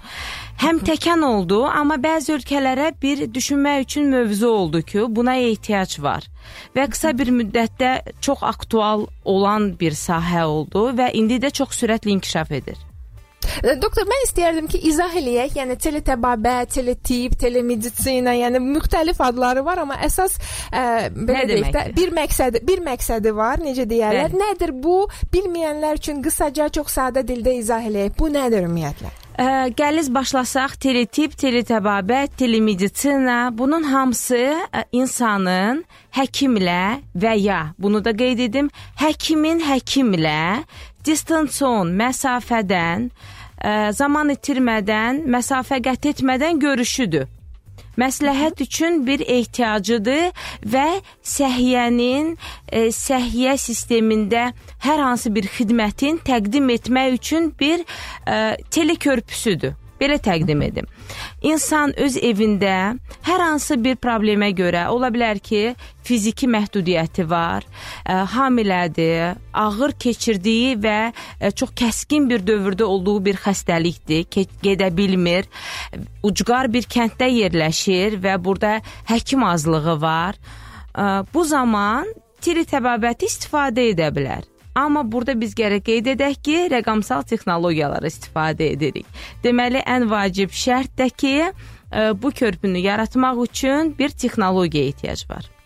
[0.58, 6.26] Həm təkan oldu, amma bəzi ölkələrə bir düşünmək üçün mövzu oldu ki, buna ehtiyac var.
[6.76, 7.92] Və qısa bir müddətdə
[8.24, 12.78] çox aktual olan bir sahə oldu və indi də çox sürətli inkişaf edir.
[13.62, 15.56] Doktor, mən istəyərdim ki, izah eləyək.
[15.58, 20.38] Yəni teletəbabət, teletip, telemedisina, yəni müxtəlif adları var, amma əsas
[20.70, 24.34] ə, belə deyək də bir məqsədi, bir məqsədi var, necə deyirlər.
[24.34, 24.42] Bəli.
[24.42, 24.98] Nədir bu?
[25.34, 28.14] Bilməyənlər üçün qısaca, çox sadə dildə izah eləyək.
[28.18, 29.14] Bu nədir ümumiyyətlə?
[29.38, 35.84] Ə, gəliz başlasaq teletip, teletəbabət, telemedisina, bunun hamısı ə, insanın
[36.16, 40.64] həkimlə və ya bunu da qeyd edim, həkimin həkimlə
[41.06, 43.10] distansion məsafədən
[43.62, 47.26] ə, zaman itirmədən, məsafə qət etmədən görüşüdür
[47.98, 50.30] məsləhət üçün bir ehtiyacıdır
[50.74, 50.86] və
[51.26, 54.52] səhiyyənin e, səhiyyə sistemində
[54.86, 59.74] hər hansı bir xidmətin təqdim etmək üçün bir e, telekörpüsüdür.
[59.98, 60.86] Belə təqdim edim.
[61.42, 62.94] İnsan öz evində
[63.26, 65.74] hər hansı bir problemə görə, ola bilər ki,
[66.06, 67.66] fiziki məhdudiyyəti var,
[68.06, 74.26] ə, hamilədir, ağır keçirdiyi və ə, çox kəskin bir dövrdə olduğu bir xəstəlikdir,
[74.62, 75.50] gedə bilmir,
[76.22, 78.78] ucqar bir kənddə yerləşir və burada
[79.10, 80.38] həkim azlığı var.
[80.94, 82.06] Ə, bu zaman
[82.40, 84.46] tiri təbabəti istifadə edə bilər.
[84.78, 89.06] Amma burada biz gərək qeyd edək ki, rəqəmsal texnologiyaları istifadə edirik.
[89.44, 95.57] Deməli, ən vacib şərt də ki, e, bu körpünü yaratmaq üçün bir texnologiya ehtiyac var.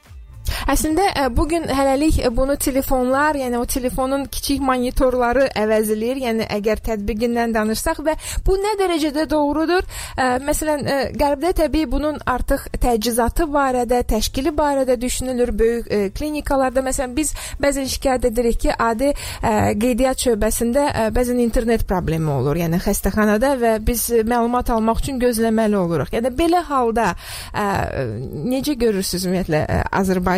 [0.72, 6.22] Əslində ə, bu gün hələlik ə, bunu telefonlar, yəni o telefonun kiçik monitorları əvəzləyir.
[6.26, 9.86] Yəni əgər tətbiqindən danışsaq və bu nə dərəcədə doğrudur?
[10.16, 10.86] Ə, məsələn,
[11.18, 16.82] qərbdə təbii bunun artıq təchizatı barədə, təşkili barədə düşünülür böyük klinikalarda.
[16.84, 19.12] Məsələn, biz bəzən şikayət edirik ki, adi
[19.42, 22.58] qeydiyyat şöbəsində bəzən internet problemi olur.
[22.62, 26.12] Yəni xəstəxanada və biz məlumat almaq üçün gözləməli oluruq.
[26.16, 27.12] Yəni belə halda
[27.52, 29.80] necə görürsüz ümumiyyətlə ə,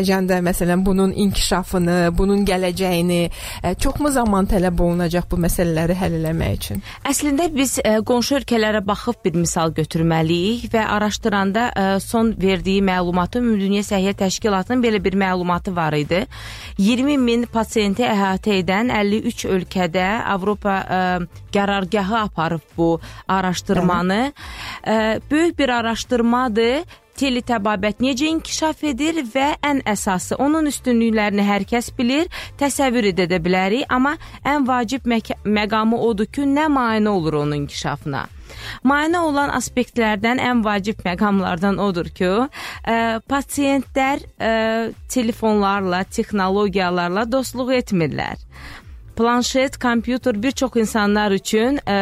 [0.05, 3.31] Azərbaycanda məsələn bunun inkişafını, bunun gələcəyini
[3.65, 6.83] ə, çoxmu zaman tələb olunacaq bu məsələləri həll etmək üçün?
[7.09, 13.41] Əslində biz ə, qonşu ölkələrə baxıb bir misal götürməliyik və araşdıranda ə, son verdiyi məlumatı
[13.41, 16.27] Ümumdünya Səhiyyə Təşkilatının belə bir məlumatı var idi.
[16.79, 21.01] 20 min pasiyenti əhatə edən 53 ölkədə Avropa ə,
[21.55, 24.21] qərargahı aparıb bu araşdırmanı.
[24.85, 26.85] Ə, böyük bir araşdırmadır
[27.19, 33.87] teletəbabət necə inkişaf edir və ən əsası onun üstünlüklərini hər kəs bilir, təsəvvür edə bilərik,
[33.89, 38.27] amma ən vacib məqamı odur ki, nə mane olur onun inkişafına.
[38.87, 42.31] Mane olan aspektlərdən ən vacib məqamlardan odur ki,
[42.87, 42.99] ə,
[43.31, 44.55] pasiyentlər ə,
[45.11, 48.39] telefonlarla, texnologiyalarla dostluq etmirlər
[49.17, 51.99] planşet, kompüter bir çox insanlar üçün ə,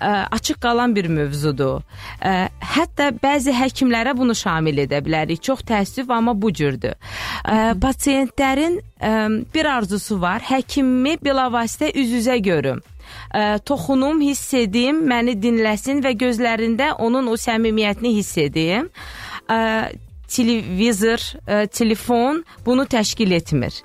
[0.00, 1.84] ə, açıq qalan bir mövzudur.
[2.20, 5.42] Ə, hətta bəzi həkimlərə bunu şamil edə bilərik.
[5.42, 6.96] Çox təəssüf, amma bu cürdür.
[7.44, 9.12] Ə, pasiyentlərin ə,
[9.54, 10.44] bir arzusu var.
[10.48, 12.82] Həkimimi bilavasitə üz-üzə görüm.
[13.30, 18.90] Ə, toxunum, hiss edim, məni dinləsin və gözlərində onun o səmimiyyətini hiss edim.
[19.50, 19.90] Ə,
[20.30, 23.82] televizor, ə, telefon bunu təşkil etmir.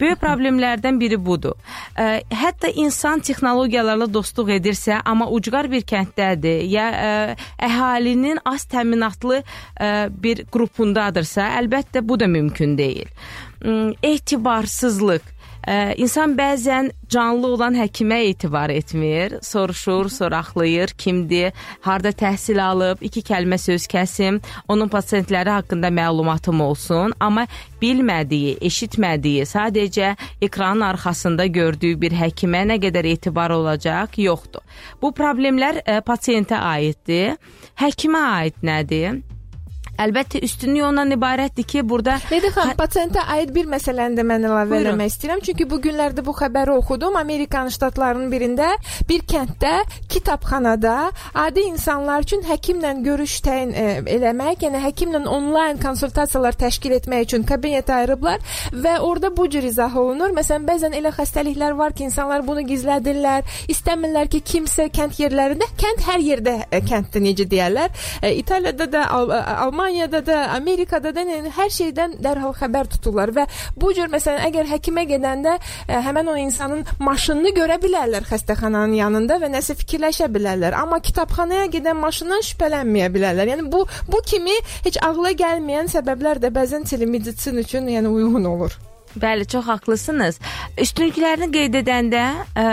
[0.00, 1.56] Böyük problemlərdən biri budur.
[1.98, 7.14] Ə, hətta insan texnologiyalarla dostluq edirsə, amma ucqar bir kənddədir, ya ə,
[7.68, 13.10] əhalinin az təminatlı ə, bir qrupundadırsa, əlbəttə bu da mümkün deyil.
[13.62, 13.78] Ə,
[14.14, 15.34] etibarsızlıq
[15.66, 21.52] Ə, insan bəzən canlı olan həkimə etibar etmir, soruşur, soraqlayır, kimdir,
[21.84, 27.46] harda təhsil alıb, iki kəlmə söz kəsim, onun pasiyentləri haqqında məlumatım olsun, amma
[27.82, 30.14] bilmədiyi, eşitmədiyi, sadəcə
[30.46, 34.62] ekranın arxasında gördüyü bir həkimə nə qədər etibar olacaq, yoxdur.
[35.02, 37.34] Bu problemlər ə, pasiyentə aiddir.
[37.82, 39.20] Həkimə aid nədir?
[39.98, 44.70] Əlbəttə üstünlük ondan ibarətdir ki, burada Nədir xanım, pasiyentə aid bir məsələni də mən əlavə
[44.70, 44.92] Buyurun.
[44.92, 45.40] eləmək istəyirəm.
[45.48, 47.16] Çünki bu günlərdə bu xəbəri oxudum.
[47.18, 48.68] Amerikan ştatlarının birində
[49.08, 49.72] bir kənddə
[50.08, 53.86] kitabxanada adi insanlar üçün həkimlə görüş təyin e,
[54.18, 58.38] eləmək, yəni həkimlə onlayn konsultasiyalar təşkil etmək üçün kabinet ayırıblar
[58.72, 60.30] və orada bu cür izah olunur.
[60.38, 63.42] Məsələn, bəzən elə xəstəliklər var ki, insanlar bunu gizlədirlər,
[63.74, 67.90] istəmirlər ki, kimsə kənd yerlərində, kənd hər yerdə e, kənddir necə deyirlər.
[68.22, 69.87] E, İtaliyada da, Al Almaniyada
[70.26, 73.46] da, Amerikada da yəni, hər şeydən dərhal xəbər tuturlar və
[73.76, 79.38] bu cür məsələn əgər həkimə gedəndə ə, həmin o insanın maşınını görə bilərlər xəstəxananın yanında
[79.42, 80.76] və nəsə fikirləşə bilərlər.
[80.78, 83.54] Amma kitabxanaya gedən maşından şübhələnməyə bilərlər.
[83.54, 88.78] Yəni bu bu kimi heç ağla gəlməyən səbəblər də bəzən telemeditsin üçün yəni uyğun olur.
[89.16, 90.38] Bəli, çox haqlısınız.
[90.78, 92.66] Üstünlüklərini qeyd edəndə ə,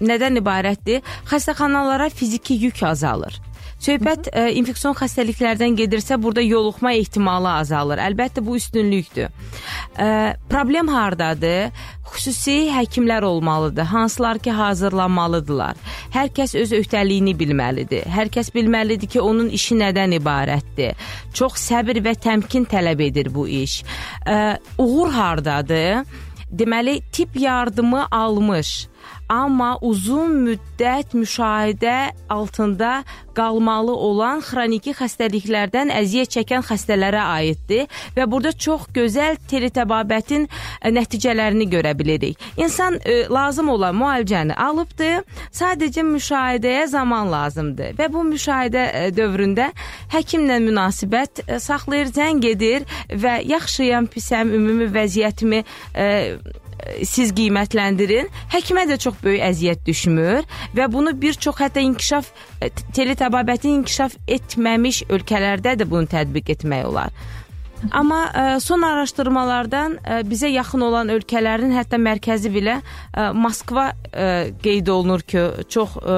[0.00, 1.04] nədən ibarətdir?
[1.30, 3.36] Xəstəxanalara fiziki yük azalır.
[3.76, 8.00] Söhbət ə, infeksion xəstəliklərdən gedirsə, burada yoluxma ehtimalı azalır.
[8.06, 9.28] Əlbəttə bu üstünlükdür.
[10.00, 10.08] Ə,
[10.48, 11.74] problem hardadır?
[12.06, 13.84] Xüsusi həkimlər olmalıdır.
[13.90, 15.76] Hansılar ki, hazırlanmalıdırlar.
[16.14, 18.06] Hər kəs öz öhdəliyini bilməlidir.
[18.08, 20.96] Hər kəs bilməlidir ki, onun işi nədən ibarətdir.
[21.36, 23.82] Çox səbir və təmkin tələb edir bu iş.
[24.24, 26.06] Ə, uğur hardadır?
[26.46, 28.86] Deməli, tip yardımı almış
[29.28, 33.02] amma uzun müddət müşahidə altında
[33.36, 41.68] qalmalı olan xroniki xəstəliklərdən əziyyət çəkən xəstələrə aiddir və burada çox gözəl teletəbabətin ə, nəticələrini
[41.72, 42.40] görə bilirik.
[42.56, 45.10] İnsan ə, lazım olan müalicəni alıbdı,
[45.52, 49.72] sadəcə müşahidəyə zaman lazımdır və bu müşahidə ə, dövründə
[50.14, 56.06] həkimlə münasibət ə, saxlayır, zəng edir və yaxşıyam, pisəm, ümumi vəziyyətimi ə,
[57.06, 58.28] siz qiymətləndirin.
[58.52, 60.46] Həkimə də çox böyük əziyyət düşmür
[60.76, 62.30] və bunu bir çox hətta inkişaf
[62.96, 67.12] teletəbabətin inkişaf etməmiş ölkələrdə də bunu tətbiq etmək olar.
[67.92, 74.28] Amma ə, son araşdırmalardan ə, bizə yaxın olan ölkələrin hətta mərkəzi belə ə, Moskva ə,
[74.64, 76.16] qeyd olunur ki, çox ə,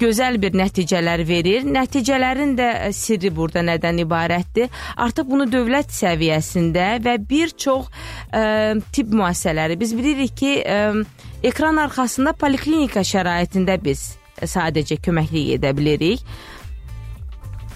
[0.00, 1.66] gözəl bir nəticələr verir.
[1.68, 4.68] Nəticələrin də ə, sirri burada nədən ibarətdir?
[4.96, 7.88] Artıq bunu dövlət səviyyəsində və bir çox
[8.32, 10.82] ə, tibb müəssisələri biz bilirik ki, ə,
[11.46, 16.22] ekran arxasında poliklinika şəraitində biz sadəcə köməklik edə bilirik.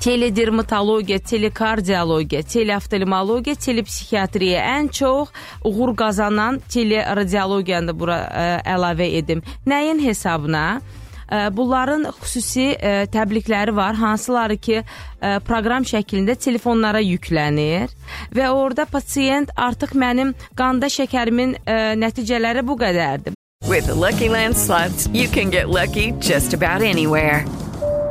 [0.00, 5.28] teledermatologiya, telekardiologiya, teleoftalmologiya, telepsixiatriya ən çox
[5.64, 9.42] uğur qazanan teleradiologiyanı da bura ə, əlavə edim.
[9.68, 10.80] Nəyin hesabına?
[11.30, 12.74] Bunların xüsusi
[13.14, 14.82] təbliğləri var, hansıları ki,
[15.46, 17.92] proqram şəklində telefonlara yüklənir
[18.34, 21.54] və orada pasiyent artıq mənim qanda şəkərimin
[22.02, 23.36] nəticələri bu qədərdir.
[23.68, 27.44] With the Lucky Land slots, you can get lucky just about anywhere.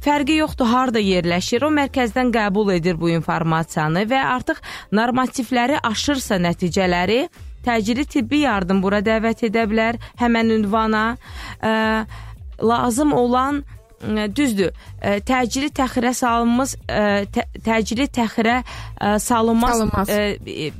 [0.00, 4.62] Fərqi yoxdur harda yerləşir, o mərkəzdən qəbul edir bu informasiyanı və artıq
[4.96, 7.26] normativləri aşırsa nəticələri
[7.66, 11.04] təcili tibbi yardım bura dəvət edə bilər, həmən ünvana
[11.60, 11.74] ə,
[12.64, 13.60] lazım olan
[14.00, 14.72] ə, düzdür,
[15.04, 17.04] ə, təcili təxirə salınmış ə,
[17.36, 18.62] tə, təcili təxirə
[19.20, 20.16] salınmaz, Salınmaz.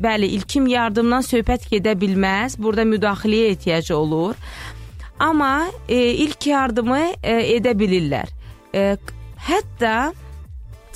[0.00, 2.56] bəli, ilkin yardımdan söhbət gedə bilməz.
[2.56, 4.40] Burada müdaxiləyə ehtiyac olur.
[5.20, 8.39] Amma e, ilk yardımı e, edə bilirlər.
[8.74, 8.96] E,
[9.40, 10.12] hətta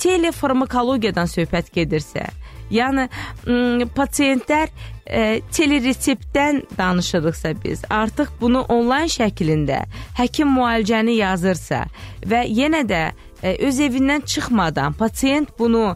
[0.01, 2.27] telefarmakologiyadan söhbət gedirsə,
[2.73, 3.07] yəni
[3.95, 4.71] pasiyentlər
[5.05, 9.83] e, telereseptdən danışırıqsa biz, artıq bunu onlayn şəklində
[10.17, 11.85] həkim müalicəni yazırsa
[12.25, 13.03] və yenə də
[13.43, 15.95] e, öz evindən çıxmadan pasiyent bunu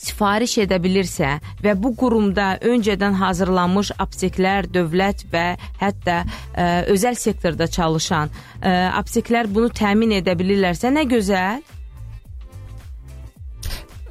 [0.00, 5.46] sifariş edə bilirsə və bu qurumda öncədən hazırlanmış apteklər, dövlət və
[5.80, 11.60] hətta ə, özəl sektorda çalışan ə, apteklər bunu təmin edə bilirlərsə nə gözəl.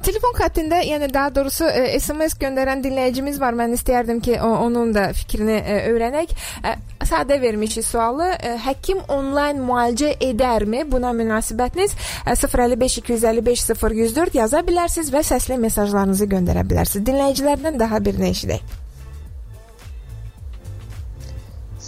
[0.00, 3.52] Telefon xəttində, yəni daha doğrusu e, SMS göndərən dinləyicimiz var.
[3.58, 6.32] Mən istəyərdim ki, o, onun da fikrini e, öyrənək.
[6.64, 6.72] E,
[7.04, 8.30] sadə vermişik sualı.
[8.40, 10.86] E, həkim onlayn müalicə edərmi?
[10.88, 11.92] Buna münasibətiniz
[12.24, 17.04] e, 055 255 0104 yaza bilərsiniz və səsli mesajlarınızı göndərə bilərsiniz.
[17.10, 18.76] Dinləyicilərdən daha birini eşidək.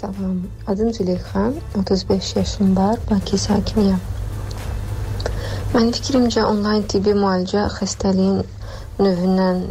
[0.03, 4.12] Salam, adım Züleyxa, 35 yaşım var, Bakı sakiniyəm.
[5.73, 8.43] Mənim fikrimcə onlayn tibbi müalicə xəstəliyin
[9.01, 9.63] növündən,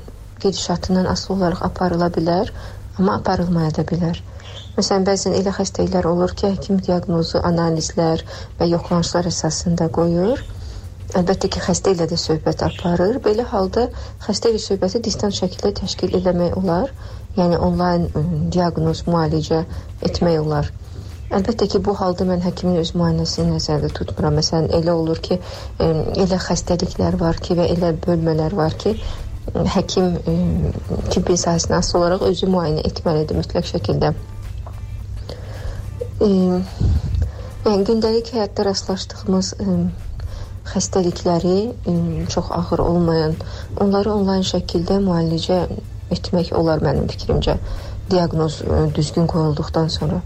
[0.41, 2.49] gedişatından asılı olaraq aparıla bilər,
[2.97, 4.17] amma aparılmaya da bilər.
[4.79, 8.25] Məsələn, bəzən elə xəstəliklər olur ki, həkim diaqnozu, analizlər
[8.57, 10.41] və yoxlanışlar əsasında qoyur.
[11.21, 13.21] Əlbəttə ki, xəstə ilə də söhbət aparır.
[13.27, 13.85] Belə halda
[14.25, 16.89] xəstə ilə söhbəti distant şəkildə təşkil etmək olar.
[17.37, 18.09] Yəni onlayn
[18.57, 19.67] diaqnoz, müalicə
[20.09, 20.73] etmək olar.
[21.31, 24.35] Əlbəttə ki, bu halda mən həkimin öz müayinəsini nəzərdə tutmuram.
[24.35, 25.37] Məsələn, elə olur ki,
[25.79, 25.85] ə,
[26.19, 28.91] elə xəstəliklər var ki və elə bölmələr var ki,
[29.75, 30.33] həkim ə,
[31.13, 34.11] tibbi sahəsinə asılı olaraq özü müayinə etməlidir mütləq şəkildə.
[36.19, 36.29] Ə,
[37.69, 39.53] yəni gündəlik həyatda rastlaşdığımız
[40.73, 43.39] xəstəlikləri çox ağır olmayan,
[43.79, 45.63] onları onlayn şəkildə müalicə
[46.11, 47.55] etmək olar mənim fikrimcə.
[48.11, 48.61] Diaqnoz
[48.95, 50.19] düzgün qoyulduqdan sonra.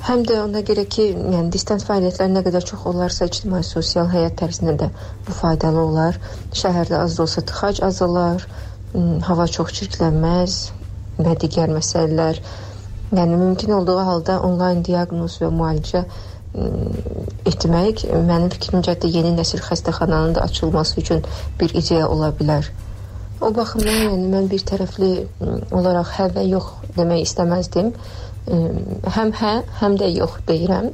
[0.00, 4.38] Həm də ona görə ki, yəni distant fəaliyyətlər nə qədər çox olarsa ictimai sosial həyat
[4.40, 4.88] tərzinə də
[5.26, 6.16] bu faydalı olar.
[6.56, 8.46] Şəhərdə az da olsa tıxac azalar,
[9.28, 10.56] hava çox çirklənməz
[11.20, 12.40] və digər məsələlər.
[13.12, 16.04] Yəni mümkün olduğu halda onlayn diaqnoz və müalicə
[17.50, 21.20] etmək mənim fikrimcə də yeni nəsil xəstəxananın da açılması üçün
[21.60, 22.72] bir ideya ola bilər.
[23.40, 25.12] O baxımdan yəni mən bir tərəfli
[25.72, 27.92] olaraq hə və yox demək istəməzdim.
[28.50, 30.90] Həm hə, həm də yox deyirəm.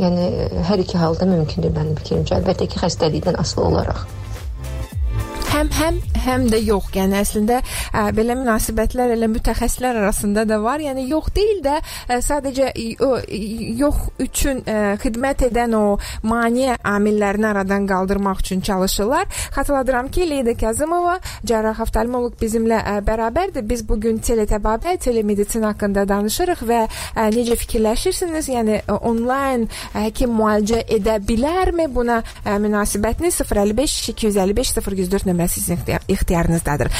[0.00, 0.26] Yəni
[0.68, 2.38] hər iki halda mümkündür mənim fikrimcə.
[2.38, 4.04] Əlbəttə ki, xəstəlikdən asılı olaraq.
[5.52, 6.90] həm həm həm də yox.
[6.96, 10.82] Yəni əslində ə, belə münasibətlər elə mütəxəssislər arasında da var.
[10.82, 13.16] Yəni yox deyil də ə, sadəcə y- o
[13.82, 15.84] yox üçün ə, xidmət edən o
[16.28, 19.26] maneə amillərini aradan qaldırmaq üçün çalışırlar.
[19.54, 23.66] Xatırladıram ki, Leyla Kazımova cərrah oftalmoloq bizimlə ə, bərabərdir.
[23.68, 28.50] Biz bu gün teletəbabət, telemedisina haqqında danışırıq və ə, necə fikirləşirsiniz?
[28.52, 31.88] Yəni ə, onlayn ə, həkim müalicə edə bilərmi?
[31.92, 36.92] Buna ə, münasibətiniz 055 255 0104 nömrəsi sizin ixtiyar, ixtiyoringizdadir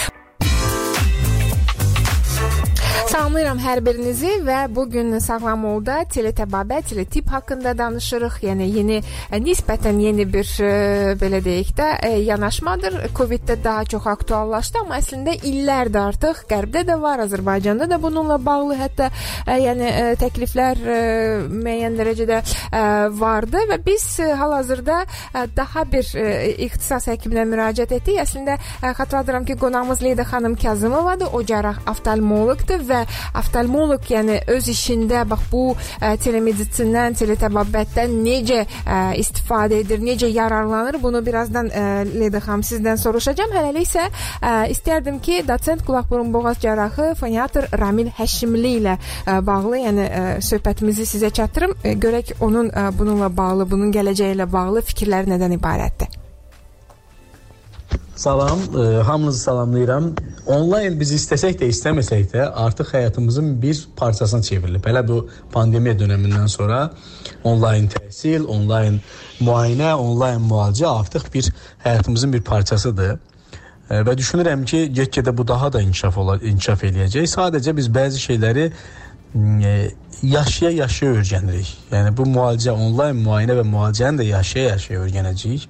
[3.12, 8.38] Salamlayıram hər birinizi və bu gün Sağlam Olda teletəbabət, teletip haqqında danışırıq.
[8.46, 10.70] Yəni yeni e, nisbətən yeni bir e,
[11.20, 12.96] belə deyək də e, yanaşmadır.
[13.12, 18.78] Covid-də daha çox aktuallaşdı, amma əslində illərdir artıq Qərbdə də var, Azərbaycanda da bununla bağlı
[18.80, 19.10] hətta
[19.60, 20.80] yəni təkliflər
[21.52, 22.40] müəyyən dərəcədə
[23.20, 24.08] vardı və biz
[24.40, 25.02] hal-hazırda
[25.52, 26.08] daha bir
[26.64, 28.22] ixtisas həkiminə müraciət etdik.
[28.24, 31.36] Əslində xatırladıram ki, qonağımız Leyda xanım Kazımovadır.
[31.36, 33.01] O cərrah oftalmoloqdur və
[33.38, 41.00] oftalmoloq yəni öz işində bax bu ə, telemedisindən, teletəbabətdən necə ə, istifadə edir, necə yararlanır,
[41.02, 43.54] bunu birazdan ə, Leyda xanım sizdən soruşacağam.
[43.56, 49.38] Hələlik isə ə, istərdim ki, dosent qulaq burun boğaz cərrahı foniatr Ramil Həşimli ilə ə,
[49.46, 51.76] bağlı, yəni ə, söhbətimizi sizə çatdırım.
[51.82, 56.21] Ə, görək onun ə, bununla bağlı, bunun gələcəyi ilə bağlı fikirləri nədən ibarətdir.
[58.16, 60.04] Salam, e, hamınızı salamlayıram.
[60.46, 64.84] Onlayn biz istəsək də, istəməsək də artıq həyatımızın bir parçasına çevrilib.
[64.84, 66.90] Hələ bu pandemiya dönəmindən sonra
[67.44, 69.00] onlayn təhsil, onlayn
[69.40, 71.48] müayinə, onlayn müalicə artıq bir
[71.84, 73.18] həyatımızın bir parçasıdır.
[73.90, 77.26] E, və düşünürəm ki, get-gedə bu daha da inkişaf ola, inkişaf eləyəcək.
[77.36, 79.72] Sadəcə biz bəzi şeyləri e,
[80.22, 81.72] yaşaya-yaşaya öyrənirik.
[81.92, 85.66] Yəni bu müalicə, onlayn müayinə və müalicəni də yaşaya-yaşaya öyrənəcəyik.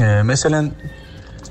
[0.00, 0.72] E, məsələn,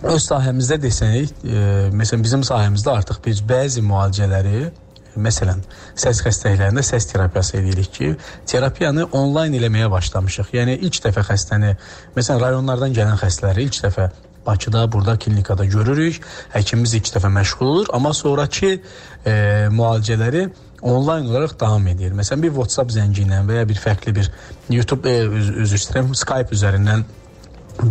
[0.04, 4.72] öz sahəmizdə desək, e, məsələn bizim sahəmizdə artıq biz bəzi müalicələri
[5.12, 5.60] Məsələn,
[6.00, 8.14] səs xəstəliklərində səs terapiyası edirik ki,
[8.48, 10.54] terapiyanı onlayn eləməyə başlamışıq.
[10.56, 11.74] Yəni ilk dəfə xəstəni,
[12.16, 14.12] məsələn, rayonlardan gələn xəstələri ilk dəfə
[14.46, 16.24] Bakıda, burada klinikada görürük.
[16.56, 19.34] Həkimimiz ilk dəfə məşğul olur, amma sonrakı e,
[19.70, 20.48] müalicələri
[20.82, 22.16] onlayn olaraq davam edir.
[22.18, 24.32] Məsələn, bir WhatsApp zəngi ilə və ya bir fərqli bir
[24.70, 27.06] YouTube e, üzr istəyirəm, Skype üzərindən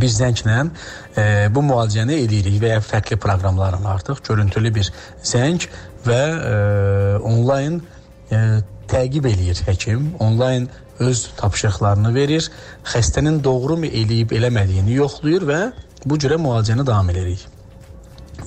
[0.00, 0.56] biz zənglə
[1.54, 4.92] bu müalicəni edirik və ya fərqli proqramların artıq görüntülü bir
[5.26, 5.66] zəng
[6.06, 6.20] və
[7.26, 7.80] onlayn
[8.90, 10.12] təqib eləyir həkim.
[10.22, 10.68] Onlayn
[11.00, 12.50] öz tapşırıqlarını verir,
[12.84, 15.60] xəstənin doğrumu eləyib eləmədiyini yoxlayır və
[16.04, 17.46] bu cürə müalicəni davam edirik.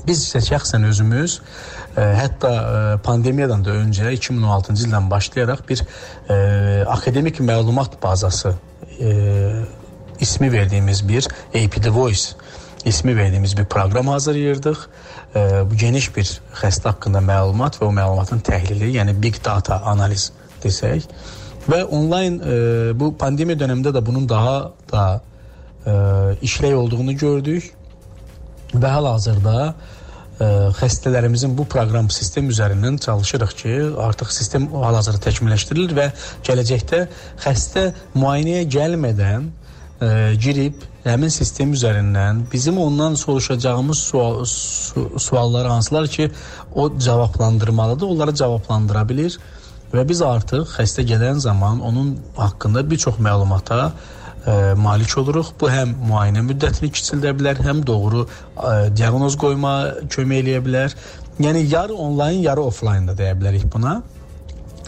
[0.08, 6.38] Biz isə şəxsən özümüz ə, hətta ə, pandemiyadan da öncə 2016-cı ildən başlayaraq bir ə,
[6.96, 9.14] akademik məlumat bazası ə,
[10.22, 12.36] ismi verdiyimiz bir APD Voice
[12.86, 14.78] ismi verdiyimiz bir proqram hazırlayırdıq.
[15.36, 15.40] E,
[15.72, 16.30] bu geniş bir
[16.62, 20.32] xəstə haqqında məlumat və o məlumatın təhlili, yəni big data analiz
[20.64, 21.08] desək
[21.70, 22.56] və onlayn e,
[23.00, 25.22] bu pandemiya dövründə də bunun daha da
[25.86, 25.92] e,
[26.44, 27.72] işləy olduğunu gördük
[28.74, 29.58] və hal-hazırda
[30.42, 30.48] ə,
[30.80, 36.08] xəstələrimizin bu proqram sistem üzərindən çalışırıq ki, artıq sistem hal-hazırda təkmilləşdirilir və
[36.48, 37.04] gələcəkdə
[37.44, 37.86] xəstə
[38.18, 39.52] müayinəyə gəlmədən
[40.04, 46.32] ə, girib həmin sistem üzərindən bizim ondan soruşacağımız sual, su, suallar hansılar ki,
[46.76, 49.38] o cavablandırmalıdır, onları cavablandıra bilir
[49.94, 53.92] və biz artıq xəstə gələn zaman onun haqqında bir çox məlumata
[54.46, 55.54] ə, malik oluruq.
[55.60, 59.76] Bu həm müayinə müddətini kiçildə bilər, həm doğru ə, diaqnoz qoyma
[60.10, 60.98] kömək eləyə bilər.
[61.42, 64.02] Yəni yarı onlayn, yarı offlayn da deyə bilərik buna.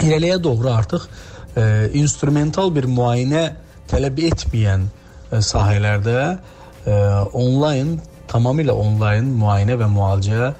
[0.01, 1.66] İrəliyə doğru artıq ə,
[2.01, 3.47] instrumental bir müayinə
[3.91, 4.89] tələb etməyən
[5.32, 7.00] sahələrdə ə,
[7.34, 7.98] onlayn,
[8.32, 10.54] tamamilə onlayn müayinə və müalicə ə,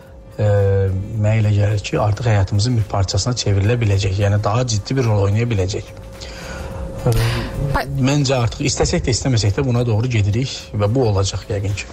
[1.22, 4.20] mənə elə gəlir ki, artıq həyatımızın bir parçasına çevrilə biləcək.
[4.26, 5.94] Yəni daha ciddi bir rol oynaya biləcək.
[7.06, 7.16] Ə,
[8.02, 11.90] məncə artıq istəsək də istəməsək də buna doğru gedirik və bu olacaq yəqin ki.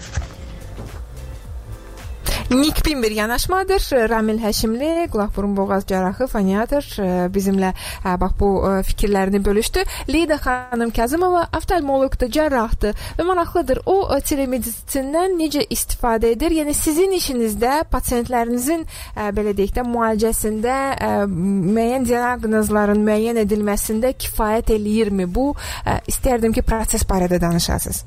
[2.52, 4.08] Nikbin bir yanaşmadır.
[4.08, 6.84] Ramil Həşimli, qulaq burun boğaz cərrahı, foniatr
[7.32, 7.72] bizimlə
[8.20, 8.50] bax bu
[8.88, 9.84] fikirlərini bölüşdü.
[10.12, 13.82] Leyda xanım Kazımova oftalmoloqdur, cərrahdır və maraqlıdır.
[13.86, 13.96] O
[14.28, 16.52] telemedisindən necə istifadə edir?
[16.60, 18.84] Yəni sizin işinizdə pasientlərinizin
[19.16, 20.78] belə deyək də müalicəsində
[21.32, 25.26] müəyyən diaqnozların müəyyən edilməsində kifayət eləyirmi?
[25.34, 25.54] Bu
[26.06, 28.04] istərdim ki, proses barədə danışasınız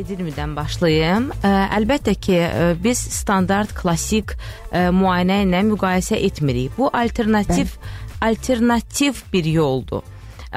[0.00, 1.30] edilmədən başlayım.
[1.40, 6.74] Ə, əlbəttə ki, ə, biz standart klassik ə, müayinə ilə müqayisə etmirik.
[6.78, 7.94] Bu alternativ Bəli.
[8.28, 10.04] alternativ bir yoldur.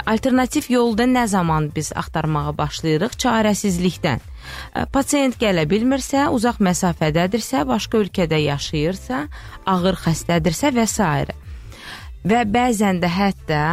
[0.06, 3.16] Alternativ yolda nə zaman biz axtarmağa başlayırıq?
[3.20, 4.22] Çarəsizlikdən.
[4.94, 9.24] Pasient gələ bilmirsə, uzaq məsafədədirsə, başqa ölkədə yaşayırsa,
[9.66, 11.10] ağır xəstədirsə və s.
[12.30, 13.64] Və bəzən də hətta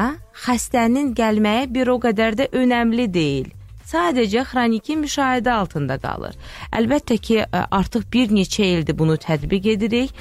[0.46, 3.55] xəstənin gəlməyə bir o qədər də önəmli deyil
[3.86, 6.34] sadəcə xroniki müşahidə altında qalır.
[6.74, 10.12] Əlbəttə ki, artıq bir neçə ildir bunu tətbiq edirik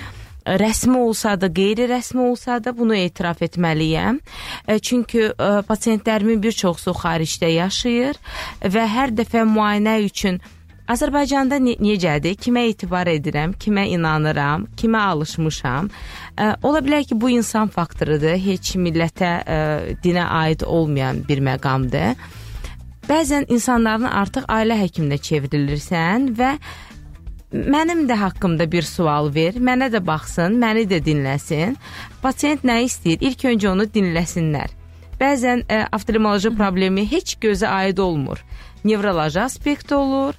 [0.45, 4.19] rəsmi olsa da, qeyri-rəsmi olsa da bunu etiraf etməliyəm.
[4.81, 5.31] Çünki
[5.69, 8.19] pasientlərimin bir çoxusu xaricdə yaşayır
[8.61, 10.37] və hər dəfə müayinə üçün
[10.85, 12.35] Azərbaycanda ne necədir?
[12.37, 15.89] Kimə etibar edirəm, kimə inanıram, kimə alışmışam?
[16.37, 19.57] Ə, ola bilər ki, bu insan faktorudur, heç millətə, ə,
[20.03, 22.13] dinə aid olmayan bir məqamdır.
[23.05, 26.55] Bəzən insanların artıq ailə həkiminə çevrilirsən və
[27.53, 31.75] mənim də haqqımda bir sual ver, mənə də baxsın, məni də dinləsin.
[32.23, 33.21] Pasient nə istəyir?
[33.21, 34.73] İlk öncə onu dinləsinlər.
[35.19, 38.41] Bəzən ə, oftalmoloji problemi heç gözə aid olmur.
[38.83, 40.33] Nevroloji aspekt olur,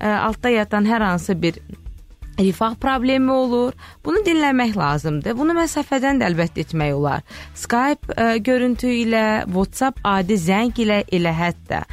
[0.00, 1.60] ə, altda yatan hər hansı bir
[2.40, 3.72] rifah problemi olur.
[4.04, 5.36] Bunu dinləmək lazımdır.
[5.38, 7.22] Bunu məsafədən də əlbəttə etmək olar.
[7.56, 11.84] Skype ə, görüntü ilə, WhatsApp adi zəng ilə elə hətta.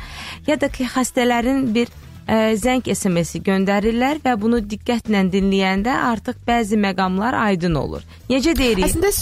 [0.48, 1.92] Ya da ki, xəstələrin bir
[2.28, 8.04] ə, zəng SMS-i göndərirlər və bunu diqqətlə dinləyəndə artıq bəzi məqamlar aydın olur.
[8.30, 8.92] Necə deyirik?
[8.92, 9.14] Əslində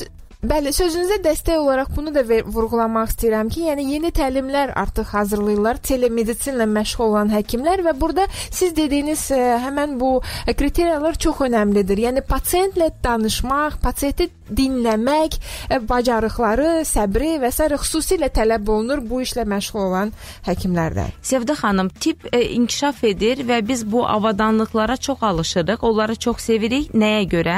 [0.41, 6.65] Bəli, sözünüzə dəstək olaraq bunu da vurğulamaq istəyirəm ki, yəni yeni təlimlər artıq hazırlayırlar telemedisinlə
[6.65, 10.09] məşğul olan həkimlər və burada siz dediyiniz ə, həmin bu
[10.49, 12.01] kriteriyalar çox əhəmilidir.
[12.07, 15.37] Yəni pasientlə danışmaq, pasiyenti dinləmək,
[15.69, 17.69] ə, bacarıqları, səbri və s.
[17.83, 20.13] xüsusilə tələb olunur bu işlə məşğul olan
[20.47, 21.13] həkimlərdən.
[21.21, 26.91] Sevda xanım, tibb ə, inkişaf edir və biz bu avadanlıqlara çox alışırıq, onları çox sevirik.
[26.91, 27.57] Nəyə görə?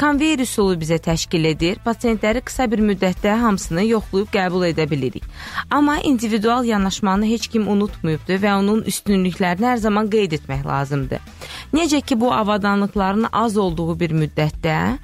[0.00, 1.82] Konveyer üsulu bizə təşkil edir.
[1.84, 5.24] Pasient elementləri qısa bir müddətdə hamısını yoxlayıb qəbul edə bilirik.
[5.70, 11.20] Amma individual yanaşmanı heç kim unutmayıbdı və onun üstünlüklərini hər zaman qeyd etmək lazımdır.
[11.72, 14.98] Necə ki bu avadanlıqların az olduğu bir müddətdə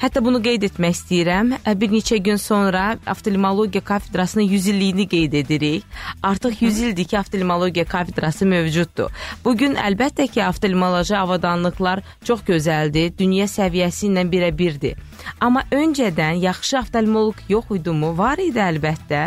[0.00, 1.50] Hətta bunu qeyd etmək istəyirəm.
[1.76, 5.84] Bir neçə gün sonra oftalmologiya kafedrasının 100 illiyini qeyd edirik.
[6.22, 9.12] Artıq 100 ildir ki, oftalmologiya kafedrası mövcuddur.
[9.44, 14.96] Bu gün əlbəttə ki, oftalmoloji avadanlıqlar çox gözəldir, dünya səviyyəsi ilə birə-birdir.
[15.40, 18.16] Amma öncədən yaxşı oftalmoloq yox idimu?
[18.16, 19.22] Var idi əlbəttə.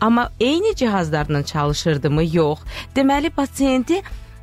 [0.00, 2.28] Amma eyni cihazlarla çalışırdımı?
[2.36, 2.68] Yox.
[2.96, 4.02] Deməli pasiyenti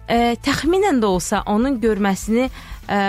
[0.09, 2.99] ə, təxminən də olsa onun görməsini ə,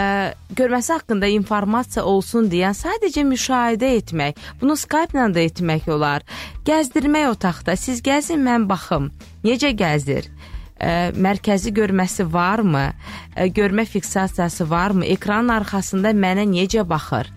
[0.57, 6.26] görməsi haqqında informasiya olsun deyən sadəcə müşahidə etmək, bunu Skype-la da etmək olar.
[6.66, 9.11] Gəzdirmək otaqda, siz gəzin, mən baxım.
[9.44, 10.28] Necə gəzir?
[10.76, 12.90] Ə, mərkəzi görməsi varmı?
[13.32, 15.07] Ə, görmə fiksasiyası varmı?
[15.14, 17.30] Ekranın arxasında mənə necə baxır?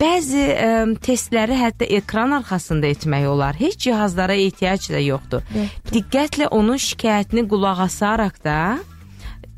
[0.00, 3.54] Bəzi ə, testləri hətta ekran arxasında etmək olar.
[3.54, 5.46] Heç cihazlara ehtiyac da yoxdur.
[5.54, 5.92] Evet.
[5.94, 8.58] Diqqətlə onun şikayətini qulaq asaraq da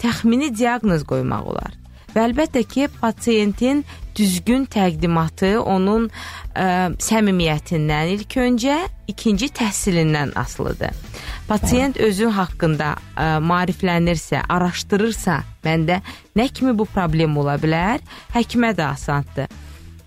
[0.02, 1.78] təxmini diaqnoz qoymaq olar.
[2.12, 3.84] Və əlbəttə ki, pasiyentin
[4.16, 8.76] düzgün təqdimatı onun ə, səmimiyyətindən ilk öncə,
[9.08, 10.92] ikinci təhsilindən asılıdır.
[11.48, 16.02] Pasiyent özü haqqında ə, maariflənirsə, araşdırırsa, məndə
[16.36, 18.04] nə kimi bu problem ola bilər,
[18.36, 19.48] həkimə də asandır.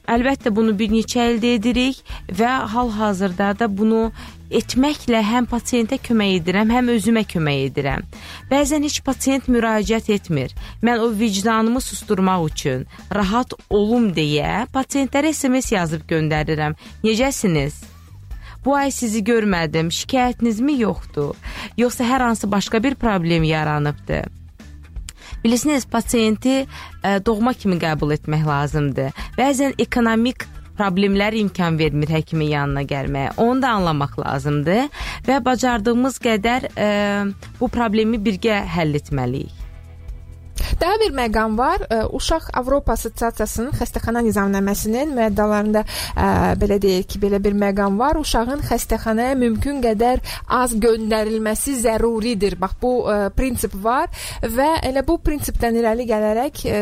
[0.05, 4.11] Əlbəttə bunu bir neçə əldə edirik və hal-hazırda da bunu
[4.49, 8.05] etməklə həm pasiyentə kömək edirəm, həm özümə kömək edirəm.
[8.51, 10.53] Bəzən heç pasiyent müraciət etmir.
[10.85, 16.77] Mən o vicdanımı susturmaq üçün, rahat olum deyə pasiyentlərə SMS yazıb göndərirəm.
[17.03, 17.83] Necəsiniz?
[18.65, 19.91] Bu ay sizi görmədim.
[19.93, 21.35] Şikayətinizmi yoxdur?
[21.77, 24.23] Yoxsa hər hansı başqa bir problem yaranıbdı?
[25.43, 26.65] Bilirsiniz, pasiyenti
[27.05, 29.11] e, doğma kimi qəbul etmək lazımdır.
[29.37, 30.47] Bəzən ekonomik
[30.77, 33.35] problemlər imkan vermir həkimin yanına gəlməyə.
[33.41, 34.89] Onu da anlamaq lazımdır
[35.27, 36.89] və bacardığımız qədər ə,
[37.59, 39.54] bu problemi birgə həll etməliyik.
[40.81, 41.79] Daha bir məqam var.
[42.11, 46.25] Uşaq Avropa Assosiasiyasının xəstəxana nizamnaməsinin müəddalarında ə,
[46.59, 48.19] belə deyək ki, belə bir məqam var.
[48.19, 50.19] Uşağın xəstəxanaya mümkün qədər
[50.51, 52.57] az göndərilməsi zəruridir.
[52.59, 54.11] Bax bu ə, prinsip var
[54.41, 56.81] və elə bu prinsipdən irəli gələrək ə,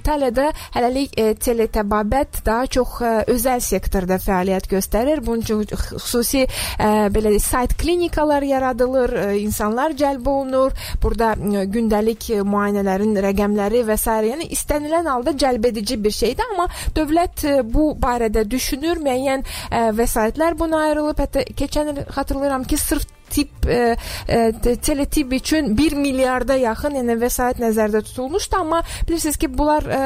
[0.00, 5.20] İtaliyada hələlik ə, teletəbabət daha çox ə, özəl sektorda fəaliyyət göstərir.
[5.26, 10.72] Bunun üçün xüsusi ə, belə sayt klinikalar yaradılır, ə, insanlar cəlb olunur.
[11.04, 14.10] Burada ə, gündəlik ə, müayinələrin rəqəmləri və s.
[14.30, 20.58] yəni istənilən halda cəlbedici bir şeydir, amma dövlət e, bu barədə düşünür, müəyyən e, vəsaitlər
[20.58, 21.18] buna ayrılıb.
[21.18, 23.96] Hətta keçən il xatırlayıram ki, sırf tip e,
[24.28, 30.00] e, teletip üçün 1 milyarda yaxın yəni vəsait nəzərdə tutulmuşdu, amma bilirsiniz ki, bunlar e,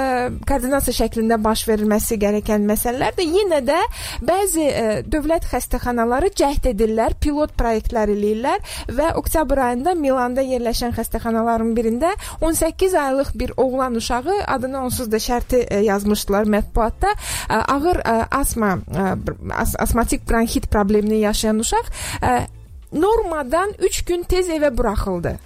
[0.49, 3.33] koordinasiya şəklində baş verilməsi gərəkən məsələlərdir.
[3.39, 3.79] Yenə də
[4.25, 11.75] bəzi e, dövlət xəstəxanaları cəhd edirlər, pilot layihələr eləyirlər və oktyabr ayında Milanda yerləşən xəstəxanaların
[11.77, 17.15] birində 18 aylıq bir oğlan uşağı adını onsuz da şərti e, yazmışdılar mətbuatda.
[17.51, 19.09] E, ağır e, asma, e,
[19.55, 21.91] as asmatik bronxit problemini yaşayan uşaq
[22.23, 22.58] e,
[22.93, 25.39] normadan 3 gün tez evə buraxıldı.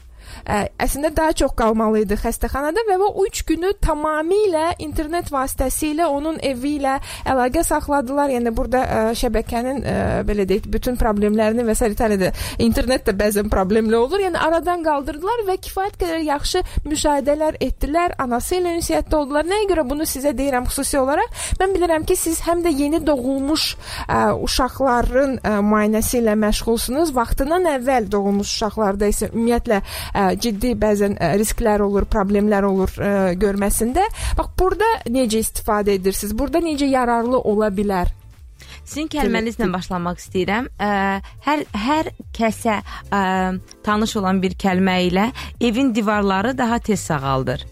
[0.47, 6.38] Ə, əslində daha çox qalmalı idi xəstəxanada və o 3 günü tamamilə internet vasitəsilə onun
[6.43, 8.32] evi ilə əlaqə saxladılar.
[8.36, 9.97] Yəni burada ə, şəbəkənin ə,
[10.28, 12.32] belə deyək, bütün problemlərini və itəlidə
[12.62, 14.22] internet də bəzən problemli olur.
[14.26, 18.16] Yəni aradan qaldırdılar və kifayət qədər yaxşı müşahidələr etdilər.
[18.22, 19.47] Anası ilə ünsiyyətdə oldular.
[19.49, 21.43] Nəyə görə bunu sizə deyirəm xüsusi olaraq?
[21.61, 23.66] Mən bilirəm ki, siz həm də yeni doğulmuş
[24.07, 27.14] ə, uşaqların ə, müayinəsi ilə məşğulsunuz.
[27.16, 33.12] Vaxtından əvvəl doğulmuş uşaqlarda isə ümumiyyətlə ə, ciddi bəzən ə, risklər olur, problemlər olur ə,
[33.41, 34.07] görməsində.
[34.39, 36.35] Bax burada necə istifadə edirsiniz?
[36.39, 38.12] Burada necə yararlı ola bilər?
[38.85, 40.66] Sizin kəlmənizlə başlamaq istəyirəm.
[40.76, 40.89] Ə,
[41.47, 43.22] hər hər kəsə ə,
[43.87, 45.28] tanış olan bir kəlmə ilə
[45.61, 47.64] evin divarları daha tez sağaldır.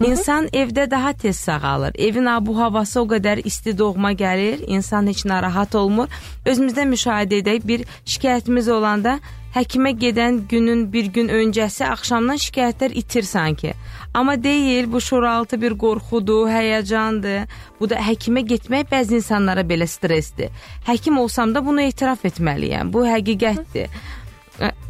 [0.00, 1.92] İnsan evdə daha tez sağalır.
[1.98, 6.08] Evin abu havası o qədər isti doğma gəlir, insan heç narahat olmur.
[6.48, 9.18] Özümüzdə müşahidə edək bir şikayətimiz olanda
[9.54, 13.74] həkimə gedən günün bir gün öncəsi axşamdan şikayətlər itir sanki.
[14.14, 17.50] Amma deyil, bu şoraltı bir qorxudur, həyəcandır.
[17.80, 20.50] Bu da həkimə getmək bəzi insanlara belə stressdir.
[20.86, 22.92] Həkim olsam da bunu etiraf etməliyəm.
[22.92, 23.88] Bu həqiqətdir.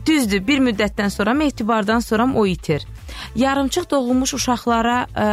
[0.06, 2.86] Düzdür, bir müddətdən sonra etibardan sonra o itir.
[3.36, 5.28] Yarımçıq doğulmuş uşaqlara ə,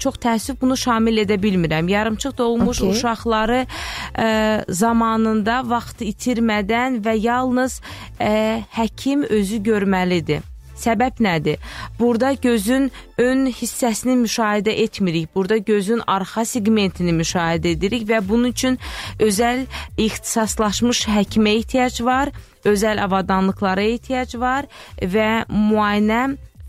[0.00, 1.90] çox təəssüf bunu şamil edə bilmirəm.
[1.90, 2.96] Yarımçıq doğulmuş okay.
[2.96, 4.28] uşaqları ə,
[4.68, 7.80] zamanında vaxt itirmədən və yalnız
[8.18, 10.42] ə, həkim özü görməlidir.
[10.78, 11.58] Səbəb nədir?
[11.98, 15.28] Burada gözün ön hissəsini müşahidə etmirik.
[15.34, 18.78] Burada gözün arxa segmentini müşahidə edirik və bunun üçün
[19.18, 19.64] özəl
[19.98, 22.30] ixtisaslaşmış həkimə ehtiyac var,
[22.64, 24.70] özəl avadanlıqlara ehtiyac var
[25.02, 26.22] və müayinə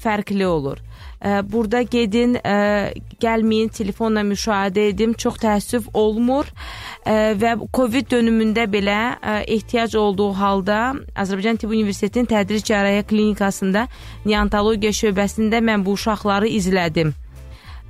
[0.04, 0.80] fərqli olur.
[1.22, 2.38] Burada gedin,
[3.20, 5.14] gəlməyin, telefonla müşahidə edim.
[5.20, 6.48] Çox təəssüf olmur
[7.06, 9.00] və Covid dönümündə belə
[9.44, 10.80] ehtiyac olduğu halda
[11.20, 13.88] Azərbaycan Tibb Universitetinin Tədris Cərrahiyyə Klinikasında
[14.26, 17.12] neonatologiya şöbəsində mən bu uşaqları izlədim.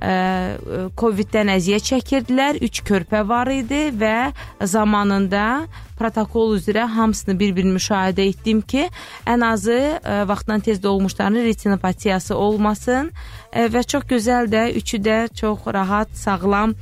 [0.00, 4.32] Covid-dən əziyyət çəkirdilər, 3 körpə var idi və
[4.64, 5.66] zamanında
[6.00, 8.86] protokol üzrə hamısını bir-bir müşahidə etdim ki,
[9.28, 13.10] ən azı ə, vaxtdan tez doğmuşların retinopatiyası olmasın.
[13.52, 16.72] Ə, və çox gözəl də üçü də çox rahat, sağlam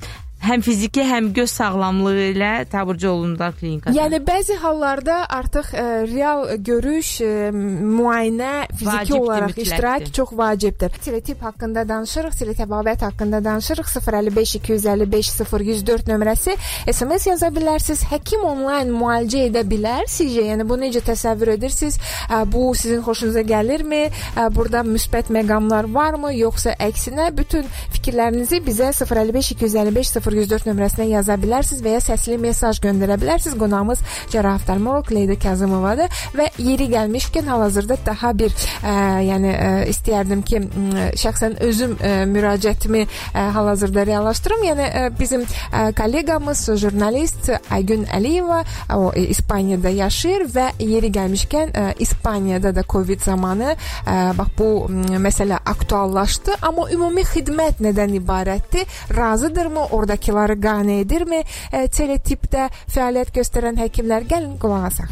[0.43, 3.95] həm fiziki, həm göz sağlamlığı ilə taburcu olundular klinikada.
[3.97, 9.67] Yəni bəzi hallarda artıq ə, e, real görüş, ə, e, müayinə fiziki Vacibdir, olaraq mütləqdir.
[9.67, 10.95] iştirak çox vacibdir.
[11.01, 13.89] Stereotip haqqında danışırıq, stereotipabət haqqında danışırıq.
[14.09, 16.57] 055 255 0104 nömrəsi
[16.93, 18.05] SMS yaza bilərsiniz.
[18.13, 20.47] Həkim onlayn müalicə edə bilər sizcə?
[20.53, 21.99] Yəni bu necə təsəvvür edirsiniz?
[22.31, 24.05] Ə, bu sizin xoşunuza gəlirmi?
[24.37, 27.67] Ə, burada müsbət məqamlar varmı, yoxsa əksinə bütün
[27.97, 33.57] fikirlərinizi bizə 055 255 0 0104 nömrəsinə yaza bilərsiniz və ya səsli mesaj göndərə bilərsiniz.
[33.59, 34.03] Qonağımız
[34.33, 38.95] cərrah oftalmoloq Leyla Kazımovadır və yeri gəlmişkən hal-hazırda daha bir ə,
[39.27, 44.67] yəni ə, istəyərdim ki, ə, şəxsən özüm ə, müraciətimi ə, hal-hazırda reallaşdırım.
[44.69, 48.63] Yəni ə, bizim ə, kolleqamız jurnalist Aygün Əliyeva
[48.95, 54.71] o ə, İspaniyada yaşayır və yeri gəlmişkən ə, İspaniyada da Covid zamanı ə, bax bu
[54.87, 58.87] ə, məsələ aktuallaşdı, amma ümumi xidmət nədən ibarətdir?
[59.17, 59.87] Razıdırmı?
[59.91, 61.45] Orada oradakıları qane edirmi?
[61.73, 65.09] E, teletipdə fəaliyyət göstərən həkimlər gəlin qulaq asaq.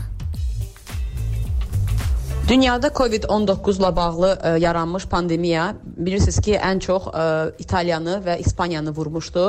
[2.47, 8.21] Dünyada COVID-19 ilə bağlı ə, e, yaranmış pandemiya bilirsiniz ki, ən çox ə, e, İtaliyanı
[8.23, 9.47] və İspaniyanı vurmuşdu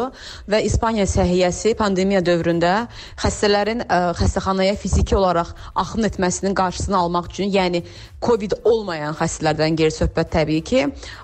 [0.50, 2.88] və İspaniya səhiyyəsi pandemiya dövründə
[3.22, 7.84] xəstələrin ə, xəstəxanaya fiziki olaraq axın etməsinin qarşısını almaq üçün, yəni
[8.18, 10.80] COVID olmayan xəstələrdən geri söhbət təbii ki,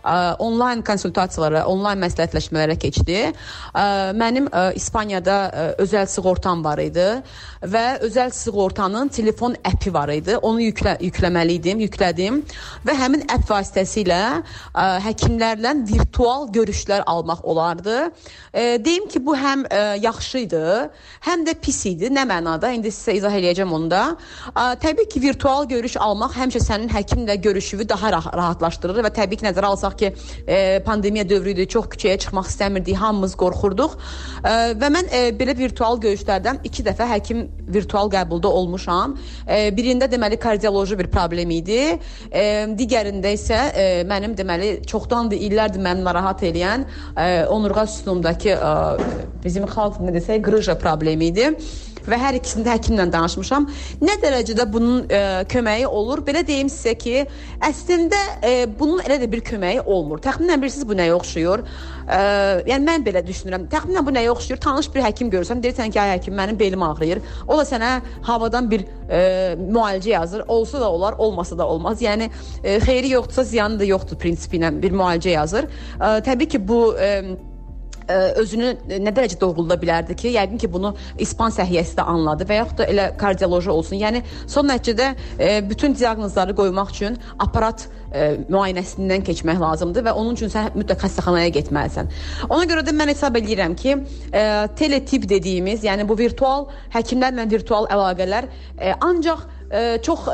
[0.06, 3.32] ə, onlayn konsultasiyalara, onlayn məsləhətləşmələrə keçdi.
[3.74, 3.86] Ə,
[4.18, 7.08] mənim ə, İspaniyada ə, özəl sığortam var idi
[7.66, 10.36] və özəl sığortanın telefon əpi var idi.
[10.38, 12.44] Onu yüklə, yükləməli idim, yüklədim
[12.86, 17.98] və həmin əp vasitəsilə ə, həkimlərlə virtual görüşlər almaq olardı.
[18.54, 20.64] Ə, deyim ki, bu həm ə, yaxşı idi,
[21.26, 22.14] həm də pis idi.
[22.14, 22.70] Nə mənada?
[22.78, 24.06] İndi sizə izah eləyəcəm onu da.
[24.54, 29.11] Ə, təbii ki, virtual görüş almaq həmişə sənin həmin həkimlə görüşüvü daha rah rahatlaşdırır və
[29.13, 30.13] təbii ki, nəzərə alsaq ki,
[30.47, 33.95] e, pandemiya dövrü idi, çox küçəyə çıxmaq istəmirdik, hamımız qorxurduq.
[34.43, 39.17] E, və mən e, belə virtual görüşlərdən 2 dəfə həkim virtual qəbulda olmuşam.
[39.47, 41.97] Birində deməli kardioloji bir problem idi.
[42.77, 43.59] Digərində isə
[44.07, 46.86] mənim deməli çoxdandır, illərdir məni narahat edən
[47.17, 48.73] e, onurğa sütunundakı e,
[49.43, 51.51] bizim xalq nə desək qrıja problemi idi.
[52.10, 53.68] Və hər ikisində həkimlə danışmışam.
[54.04, 56.24] Nə dərəcədə bunun ə, köməyi olur?
[56.26, 57.24] Belə deyim sizə ki,
[57.64, 60.22] əslində ə, bunun elə də bir köməyi olmur.
[60.24, 61.64] Təxminən bilirsiniz bu nəyə oxşuyur?
[62.04, 62.20] Ə,
[62.68, 63.68] yəni mən belə düşünürəm.
[63.72, 64.62] Təxminən bu nəyə oxşuyur?
[64.64, 67.24] Tanış bir həkim görürsən, deyirsən ki, ay həkim, mənim belim ağrıyır.
[67.47, 67.93] O da sənə
[68.28, 70.45] havadan bir ə, müalicə yazır.
[70.51, 72.04] Olsa da olar, olmasa da olmaz.
[72.04, 75.72] Yəni ə, xeyri yoxdursa ziyanı da yoxdur prinsipi ilə bir müalicə yazır.
[75.99, 77.12] Ə, təbii ki, bu ə,
[78.12, 78.70] özünü
[79.04, 82.88] nə dərəcə doğrulda bilərdi ki, yəqin ki, bunu İspan səhiyyəsi də anladı və yaxud da
[82.91, 83.99] elə kardioloji olsun.
[84.01, 90.38] Yəni son nəticədə ə, bütün diaqnozları qoymaq üçün aparat ə, müayinəsindən keçmək lazımdır və onun
[90.38, 92.12] üçün sən mütləq xəstəxanaya getməlisən.
[92.49, 93.97] Ona görə də mən hesab edirəm ki,
[94.78, 98.49] teletip dediyimiz, yəni bu virtual həkimlərlə virtual əlaqələr
[99.01, 99.47] ancaq
[100.05, 100.28] çox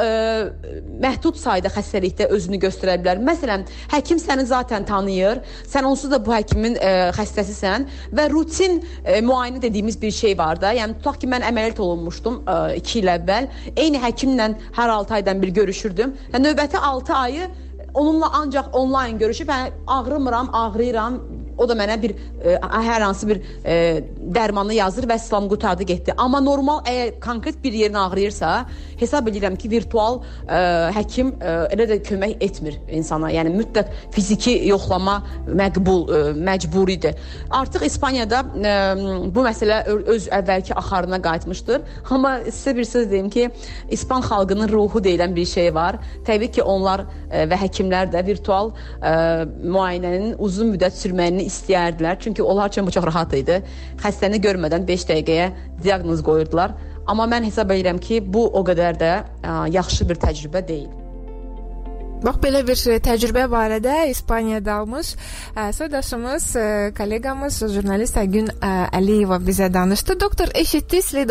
[1.03, 3.21] məhdud sayda xəstəlikdə özünü göstərə bilər.
[3.23, 3.63] Məsələn,
[3.93, 6.75] həkim səni zaten tanıyır, sən onsuz da bu həkimin
[7.15, 10.73] xəstəsisən və rutin müayinə dediyimiz bir şey var da.
[10.75, 12.43] Yəni tutaq ki, mən əməliyyat olunmuşdum
[12.75, 13.49] 2 il əvvəl.
[13.75, 16.15] Eyni həkimlə hər 6 aydan bir görüşürdüm.
[16.33, 17.49] Və növbəti 6 ayı
[17.93, 21.19] onunla ancaq onlayn görüşüb, yəni ağrımıram, ağrıyıram,
[21.60, 22.57] o da mənə bir ə,
[22.89, 23.78] hər hansı bir ə,
[24.36, 26.16] dərmanı yazır və İslam qutardı getdi.
[26.18, 28.53] Amma normal əgər konkret bir yerin ağrıyırsa,
[28.99, 30.60] hesab edirəm ki, virtual ə,
[30.95, 33.32] həkim ə, elə də kömək etmir insana.
[33.34, 37.20] Yəni mütləq fiziki yoxlama məqbul, ə, məcburidir.
[37.60, 38.76] Artıq İspaniyada ə,
[39.36, 41.84] bu məsələ öz əvvəlki axarına qayıtmışdır.
[42.10, 43.49] Amma sizə bir söz deyim ki,
[43.91, 45.99] İspan xalqının ruhu deyilən bir şey var.
[46.28, 49.14] Təbii ki, onlar ə, və həkimlər də virtual ə,
[49.64, 52.19] müayinənin uzun müddət sürməyini istəyərdilər.
[52.23, 53.59] Çünki onlar üçün bu çox rahat idi.
[54.03, 55.49] Xəstəni görmədən 5 dəqiqəyə
[55.83, 56.77] diaqnoz qoyurdular.
[57.09, 60.98] Amma mən hesab edirəm ki, bu o qədər də ə, yaxşı bir təcrübə deyil.
[62.20, 65.13] Bax belə bir təcrübə barədə İspaniyada almış
[65.55, 66.63] ə, soydaşımız, ə,
[66.97, 70.17] kolleqamız, jurnalist Əgün ə, Əliyeva bizə danışdı.
[70.20, 70.51] Doktor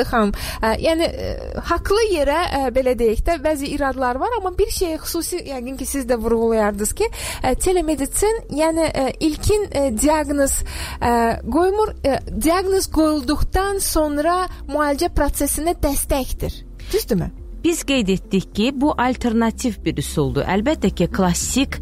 [0.08, 0.32] xanım.
[0.64, 1.26] Ə, yəni ə,
[1.68, 5.88] haqlı yerə ə, belə deyək də bəzi iradlar var, amma bir şey xüsusi yəqin ki
[5.90, 7.10] siz də vurğulayardınız ki,
[7.42, 10.54] ə, telemeditsin, yəni ə, ilkin ə, diaqnoz
[11.02, 11.12] ə,
[11.52, 14.38] qoymur, ə, diaqnoz qoyulduqdan sonra
[14.72, 16.62] müalicə prosesinə dəstəkdir.
[16.88, 17.28] Düzdürmü?
[17.68, 20.46] Biz qeyd etdik ki, bu alternativ bir üsuldur.
[20.48, 21.76] Əlbəttə ki, klassik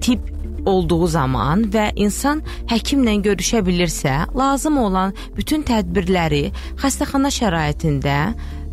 [0.00, 0.20] tip
[0.70, 8.18] olduğu zaman və insan həkimlə görüşə bilirsə, lazım olan bütün tədbirləri xəstəxana şəraitində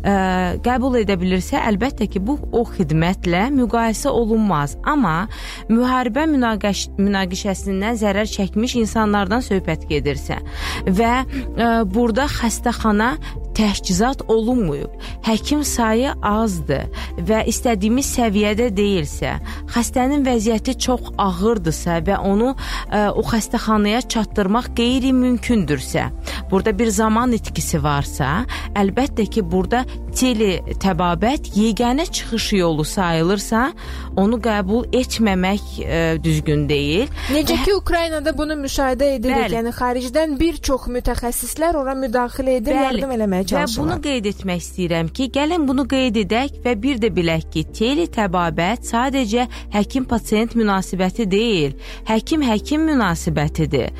[0.06, 0.14] ə,
[0.62, 4.76] qəbul edə bilirsə, əlbəttə ki, bu o xidmətlə müqayisə olunmaz.
[4.86, 5.24] Amma
[5.72, 10.38] müharibə münaqəş münaqişəsindən zərər çəkmiş insanlardan söhbət gedirsə
[10.86, 13.16] və ə, burada xəstəxana
[13.54, 14.92] təchizat olunmayıb,
[15.26, 16.88] həkim sayı azdır
[17.28, 19.36] və istədiyimiz səviyyədə deyilsə,
[19.74, 26.08] xəstənin vəziyyəti çox ağırdısa və onu ə, o xəstəxanaya çatdırmaq qeyri-mümkündürsə,
[26.50, 28.44] burada bir zaman itkisi varsa,
[28.74, 29.84] əlbəttə ki, burada
[30.14, 33.64] tele təbabət yeganə çıxış yolu sayılırsa,
[34.20, 37.10] onu qəbul etməmək ə, düzgün deyil.
[37.34, 39.58] Necə ki Ukraynada bunu müşahidə edirik, Bəli.
[39.58, 42.84] yəni xaricdən bir çox mütəxəssislər ora müdaxilə edir, Bəli.
[42.90, 43.86] yardım eləməyə Və çalışırlar.
[43.86, 48.06] bunu qeyd etmək istəyirəm ki, gəlin bunu qeyd edək və bir də bilək ki, teli
[48.08, 51.76] təbabət sadəcə həkim-pasiyent münasibəti deyil,
[52.08, 53.92] həkim-həkim münasibətidir.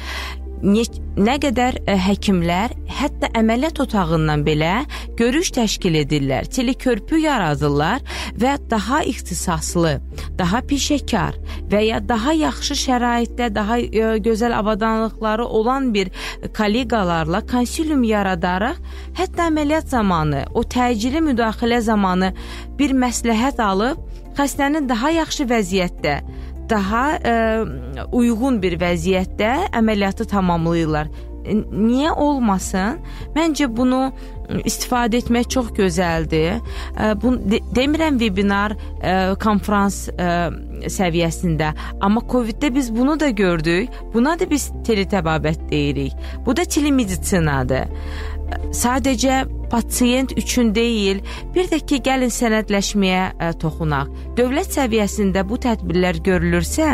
[0.63, 4.85] Nə qədər ə, həkimlər hətta əməliyyat otağından belə
[5.19, 8.01] görüş təşkil edirlər, telikörpü yaradırlar
[8.41, 9.99] və daha ixtisaslı,
[10.39, 11.37] daha peşəkar
[11.71, 16.11] və ya daha yaxşı şəraitdə, daha ə, gözəl avadanlıqları olan bir
[16.57, 18.81] kolleqalarla konsilium yaradaraq
[19.19, 22.33] hətta əməliyyat zamanı, o təcili müdaxilə zamanı
[22.79, 24.01] bir məsləhət alıb
[24.39, 26.19] xəstəni daha yaxşı vəziyyətdə
[26.71, 27.37] daha ə,
[28.13, 31.11] uyğun bir vəziyyətdə əməliyyatı tamamlayırlar.
[31.45, 33.01] E, Niyə olmasın?
[33.37, 34.07] Məncə bunu
[34.65, 36.61] istifadə etmək çox gözəldir.
[36.97, 38.77] Ə, Bu de, demirəm webinar,
[39.41, 40.07] konfrans
[40.95, 43.93] səviyyəsində, amma Covid-də biz bunu da gördük.
[44.15, 46.17] Buna da biz teletəbabət deyirik.
[46.47, 47.89] Bu da telemedisinadır.
[48.75, 49.45] Sadəcə
[49.75, 51.19] pasiyent üçün deyil,
[51.55, 54.13] bir də ki, gəlin sənədləşməyə ə, toxunaq.
[54.39, 56.91] Dövlət səviyyəsində bu tədbirlər görülürsə,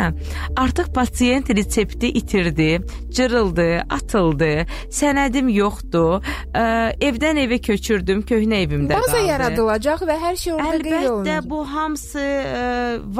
[0.57, 2.71] artıq pasiyent resepti itirdi,
[3.13, 4.51] cırıldı, atıldı,
[4.89, 6.25] sənədim yoxdur,
[6.57, 6.65] ə,
[7.05, 9.27] evdən evə köçürdüm, köhnə evimdə Baza qaldı.
[9.29, 11.49] yaradılacaq və hər şey orada qeyd Əlbəttə olunacaq.
[11.53, 12.65] bu hamısı ə,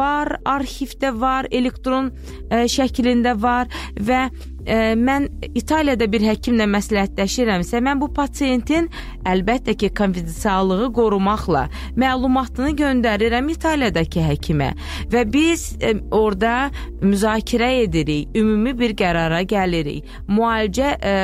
[0.02, 2.10] var, arxivdə var, elektron
[2.50, 8.90] ə, şəklində var və ə, mən İtaliyada bir həkimlə məsləhətləşirəmsə, mən bu pasiyentin
[9.28, 14.72] əlbəttə ki, konfidensiallığı qorumaqla məlumatını göndərirəm İtaliyadakı həkimə
[15.12, 16.72] və biz ə, orada
[17.02, 20.08] müzakirə edirik, ümumi bir qərara gəlirik.
[20.28, 21.16] Müalicə ə,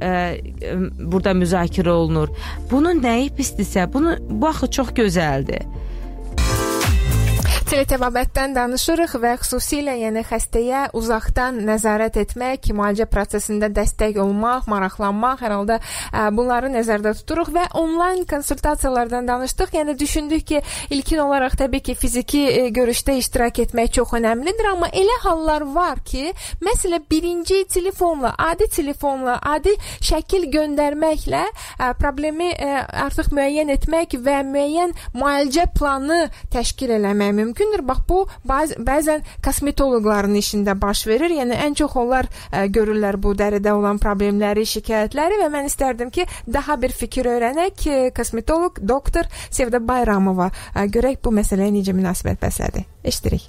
[0.00, 0.14] ə, ə,
[0.98, 2.32] burada müzakirə olunur.
[2.70, 5.66] Bunun nəyi pisdirsə, bunu bu axı çox gözəldir.
[7.68, 15.52] Teletəbabətdən danışırıq və xüsusilə yəni xəstəyə uzaqdan nəzarət etmək, müalicə prosesində dəstək olmaq, maraqlanmaq, hər
[15.52, 19.74] halda ə, bunları nəzərdə tuturuq və onlayn konsultasiyalardan danışdıq.
[19.76, 20.62] Yəni düşündük ki,
[20.96, 26.00] ilkin olaraq təbii ki, fiziki ə, görüşdə iştirak etmək çox əhəmilidir, amma elə hallar var
[26.08, 26.32] ki,
[26.64, 29.76] məsələn, birinci telefonla, adi telefonla, adi
[30.08, 36.24] şəkil göndərməklə ə, problemi ə, artıq müəyyən etmək və müəyyən müalicə planı
[36.56, 37.88] təşkil eləmək mümkündür mümkündür.
[37.88, 41.30] Bax bu bəz bəzən kosmetoloqların işində baş verir.
[41.30, 46.26] Yəni ən çox onlar ə, görürlər bu dəridə olan problemləri, şikayətləri və mən istərdim ki,
[46.46, 48.12] daha bir fikir öyrənək.
[48.16, 52.84] Kosmetoloq doktor Sevda Bayramova ə, görək bu məsələyə necə münasibət bəslədi.
[53.04, 53.48] Eşidirik.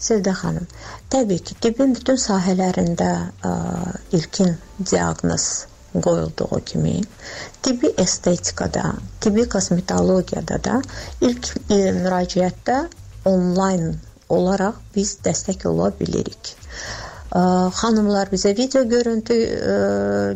[0.00, 0.64] Sevda xanım,
[1.12, 3.10] təbii ki, tibbin bütün sahələrində
[3.44, 3.50] ə,
[4.16, 7.00] ilkin diaqnoz qoyulduğu kimi
[7.62, 10.80] tibbi estetikada, tibbi kosmetologiyada da
[11.20, 12.76] ilk e, müraciətdə
[13.28, 13.94] onlayn
[14.30, 16.52] olaraq biz dəstək ola bilirik.
[17.30, 17.42] Ə,
[17.80, 19.74] xanımlar bizə video görüntü ə,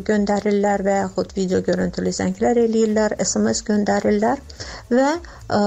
[0.07, 4.43] göndərirlər və yaxud video görüntülü zənglər eləyirlər, SMS göndərirlər
[4.91, 5.61] və ə,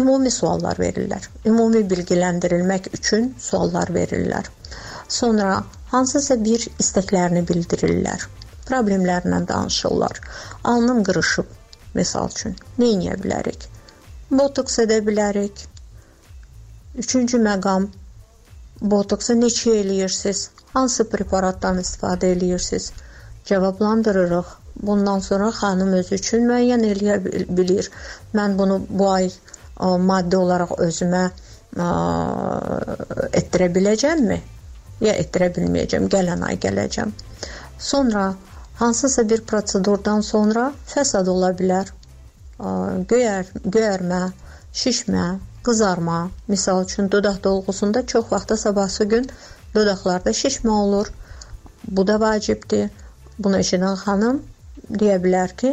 [0.00, 1.28] ümumi suallar verirlər.
[1.48, 4.48] Ümumi bilgiləndirilmək üçün suallar verirlər.
[5.08, 5.58] Sonra
[5.92, 8.28] hansısa bir istəklərini bildirirlər
[8.72, 10.20] problemlərlə danışırlar.
[10.64, 11.48] Alnım qırışıb,
[11.98, 12.54] məsəl üçün.
[12.80, 13.66] Nə edə bilərik?
[14.32, 15.66] Botoks edə bilərik.
[17.02, 17.90] Üçüncü məqam
[18.94, 20.42] botoksu neçə eləyirsiniz?
[20.72, 22.92] Hansı preparatdan istifadə eləyirsiniz?
[23.50, 24.58] Cavablandırırıq.
[24.82, 27.18] Bundan sonra xanım özü üçün müəyyən eləyə
[27.56, 27.90] bilir.
[28.34, 31.90] Mən bunu bu ay ə, maddi olaraq özümə ə,
[33.40, 34.40] etdirə biləcəmmi?
[35.04, 37.12] Ya etdirə bilməyəcəm, gələn ay gələcəm.
[37.90, 38.30] Sonra
[38.82, 41.90] hansısa bir prosedurdan sonra fəsad ola bilər.
[43.12, 44.22] Göyər, göyərmə,
[44.80, 45.26] şişmə,
[45.66, 46.16] qızarma,
[46.48, 49.28] misal üçün dodaq dolğusunda çox vaxtda sabahsı gün
[49.74, 51.12] dodaqlarda şişmə olur.
[51.88, 52.90] Bu da vacibdir.
[53.38, 54.42] Bunu eşidən xanım
[55.02, 55.72] deyə bilər ki,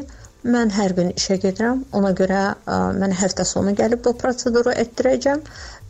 [0.54, 5.42] mən hər gün işə gedirəm, ona görə ə, mən həftə sonu gəlib bu proseduru etdirəcəm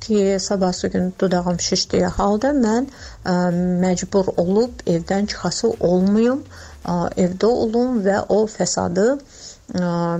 [0.05, 3.35] ki, sabahsı gün dodağım şişdiyi halda mən ə,
[3.83, 6.43] məcbur olub evdən çıxası olmayım
[6.85, 9.07] evdə olun və o fəsadı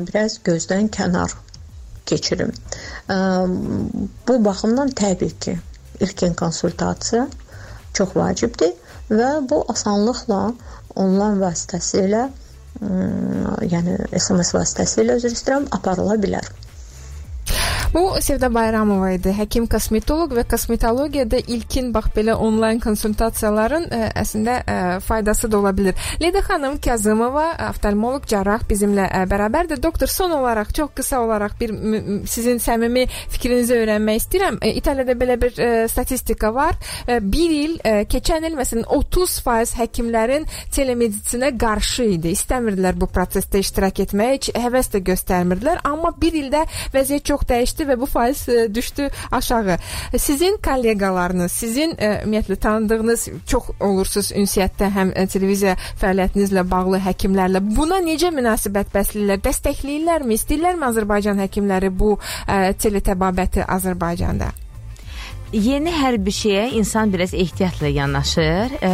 [0.08, 1.36] biraz gözdən kənar
[2.10, 2.52] keçirim.
[4.28, 5.56] Bu baxımdan təbii ki,
[6.00, 7.28] ilkin konsultasiya
[7.94, 8.74] çox vacibdir
[9.10, 10.42] və bu asanlıqla
[10.96, 12.28] onlayn vasitəsilə
[13.74, 16.46] yəni SMS vasitəsilə üzr istəyirəm aparıla bilər.
[17.94, 19.32] Bu Sevda Bayramova idi.
[19.34, 25.50] Həkim kosmetoloq və kosmetologiyada ilkin bax belə onlayn konsultasiyaların ə, e, əslində ə, e, faydası
[25.50, 25.98] da ola bilər.
[26.22, 29.82] Leyla xanım Kazımova, oftalmoloq cərrah bizimlə ə, e, bərabərdir.
[29.82, 31.74] Doktor, son olaraq çox qısa olaraq bir
[32.30, 34.62] sizin səmimi fikrinizi öyrənmək istəyirəm.
[34.62, 36.78] Ə, İtaliyada belə bir ə, statistika var.
[37.08, 40.46] Ə, bir il, ə, keçən il məsələn 30% həkimlərin
[40.78, 42.36] telemedisinə qarşı idi.
[42.38, 45.82] İstəmirdilər bu prosesdə iştirak etməyə, heç həvəs də göstərmirdilər.
[45.90, 49.78] Amma bir ildə vəziyyət çox dəyişdi keçdi və bu faiz ə, e, düşdü aşağı.
[50.18, 56.66] Sizin kolleqalarınız, sizin ə, e, ümumiyyətlə tanıdığınız çox olursunuz ünsiyyətdə həm ə, e, televiziya fəaliyyətinizlə
[56.72, 59.44] bağlı həkimlərlə buna necə münasibət bəsləyirlər?
[59.50, 60.40] Dəstəkləyirlərmi?
[60.40, 64.54] İstəyirlərmi Azərbaycan həkimləri bu ə, teletəbabəti Azərbaycanda?
[65.50, 68.76] Yeni hər bir şeyə insan biraz ehtiyatla yanaşır.
[68.82, 68.92] Ee,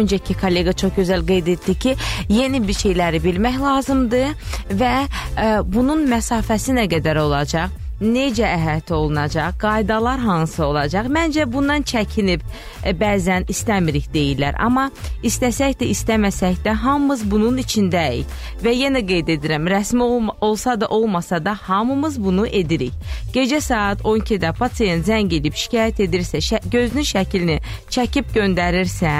[0.00, 1.92] öncəki kollega çox gözəl qeyd etdi ki,
[2.32, 4.32] yeni bir şeyləri bilmək lazımdır
[4.80, 7.89] və e, bunun məsafəsi nə qədər olacaq?
[8.00, 11.08] Necə əhatə olunacaq, qaydalar hansı olacaq?
[11.12, 14.88] Məncə bundan çəkinib e, bəzən istəmirik deyirlər, amma
[15.26, 18.28] istəsək də istəməsək də hamımız bunun içindəyik.
[18.64, 22.96] Və yenə qeyd edirəm, rəsmi ol olsa da olmasa da hamımız bunu edirik.
[23.34, 27.58] Gecə saat 12-də pasiyent zəng edib şikayət edirsə, şə gözünün şəklini
[27.92, 29.16] çəkib göndərirsə,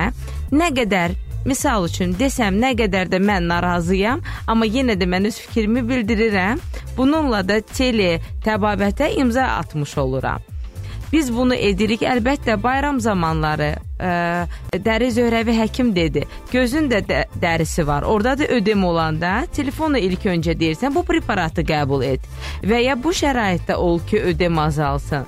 [0.52, 5.40] nə qədər Misal üçün desəm nə qədər də mən narazıyam, amma yenə də mən öz
[5.40, 6.60] fikrimi bildirirəm.
[6.96, 10.44] Bununla da tele təbabətə imza atmış oluram.
[11.12, 12.04] Biz bunu edirik.
[12.06, 14.10] Əlbəttə bayram zamanları ə,
[14.84, 16.22] dəri zöhrəvi həkim dedi.
[16.52, 18.06] Gözün də də dərisi var.
[18.06, 22.30] Orada da ödəm olanda telefonu ilk öncə deyirsən bu preparatı qəbul et
[22.62, 25.26] və ya bu şəraitdə ol ki, ödəm azalsın.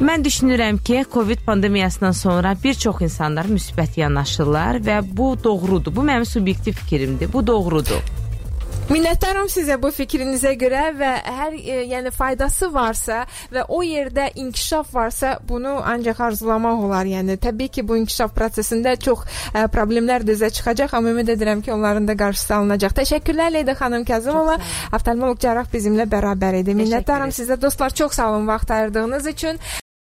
[0.00, 5.94] Mən düşünürəm ki, Covid pandemiyasından sonra bir çox insanlar müsbət yanaşırlar və bu doğrudur.
[5.96, 7.32] Bu mənim subyektiv fikrimdir.
[7.32, 8.02] Bu doğrudur.
[8.90, 13.20] Minnətdaram sizə bu fikrinizə görə və hər e, yəni faydası varsa
[13.52, 17.06] və o yerdə inkişaf varsa, bunu ancaq arzulamaq olar.
[17.06, 19.22] Yəni təbii ki, bu inkişaf prosesində çox
[19.54, 22.96] ə, problemlər də üzə çıxacaq, amma ümid edirəm ki, onların da qarşısı alınacaq.
[22.98, 24.58] Təşəkkürlər Leyla xanım Kazımova,
[24.92, 26.74] oftalmoloq cərrah bizimlə bərabər idi.
[26.82, 29.62] Minnətdaram sizə dostlar, çox sağ olun vaxt ayırdığınız üçün.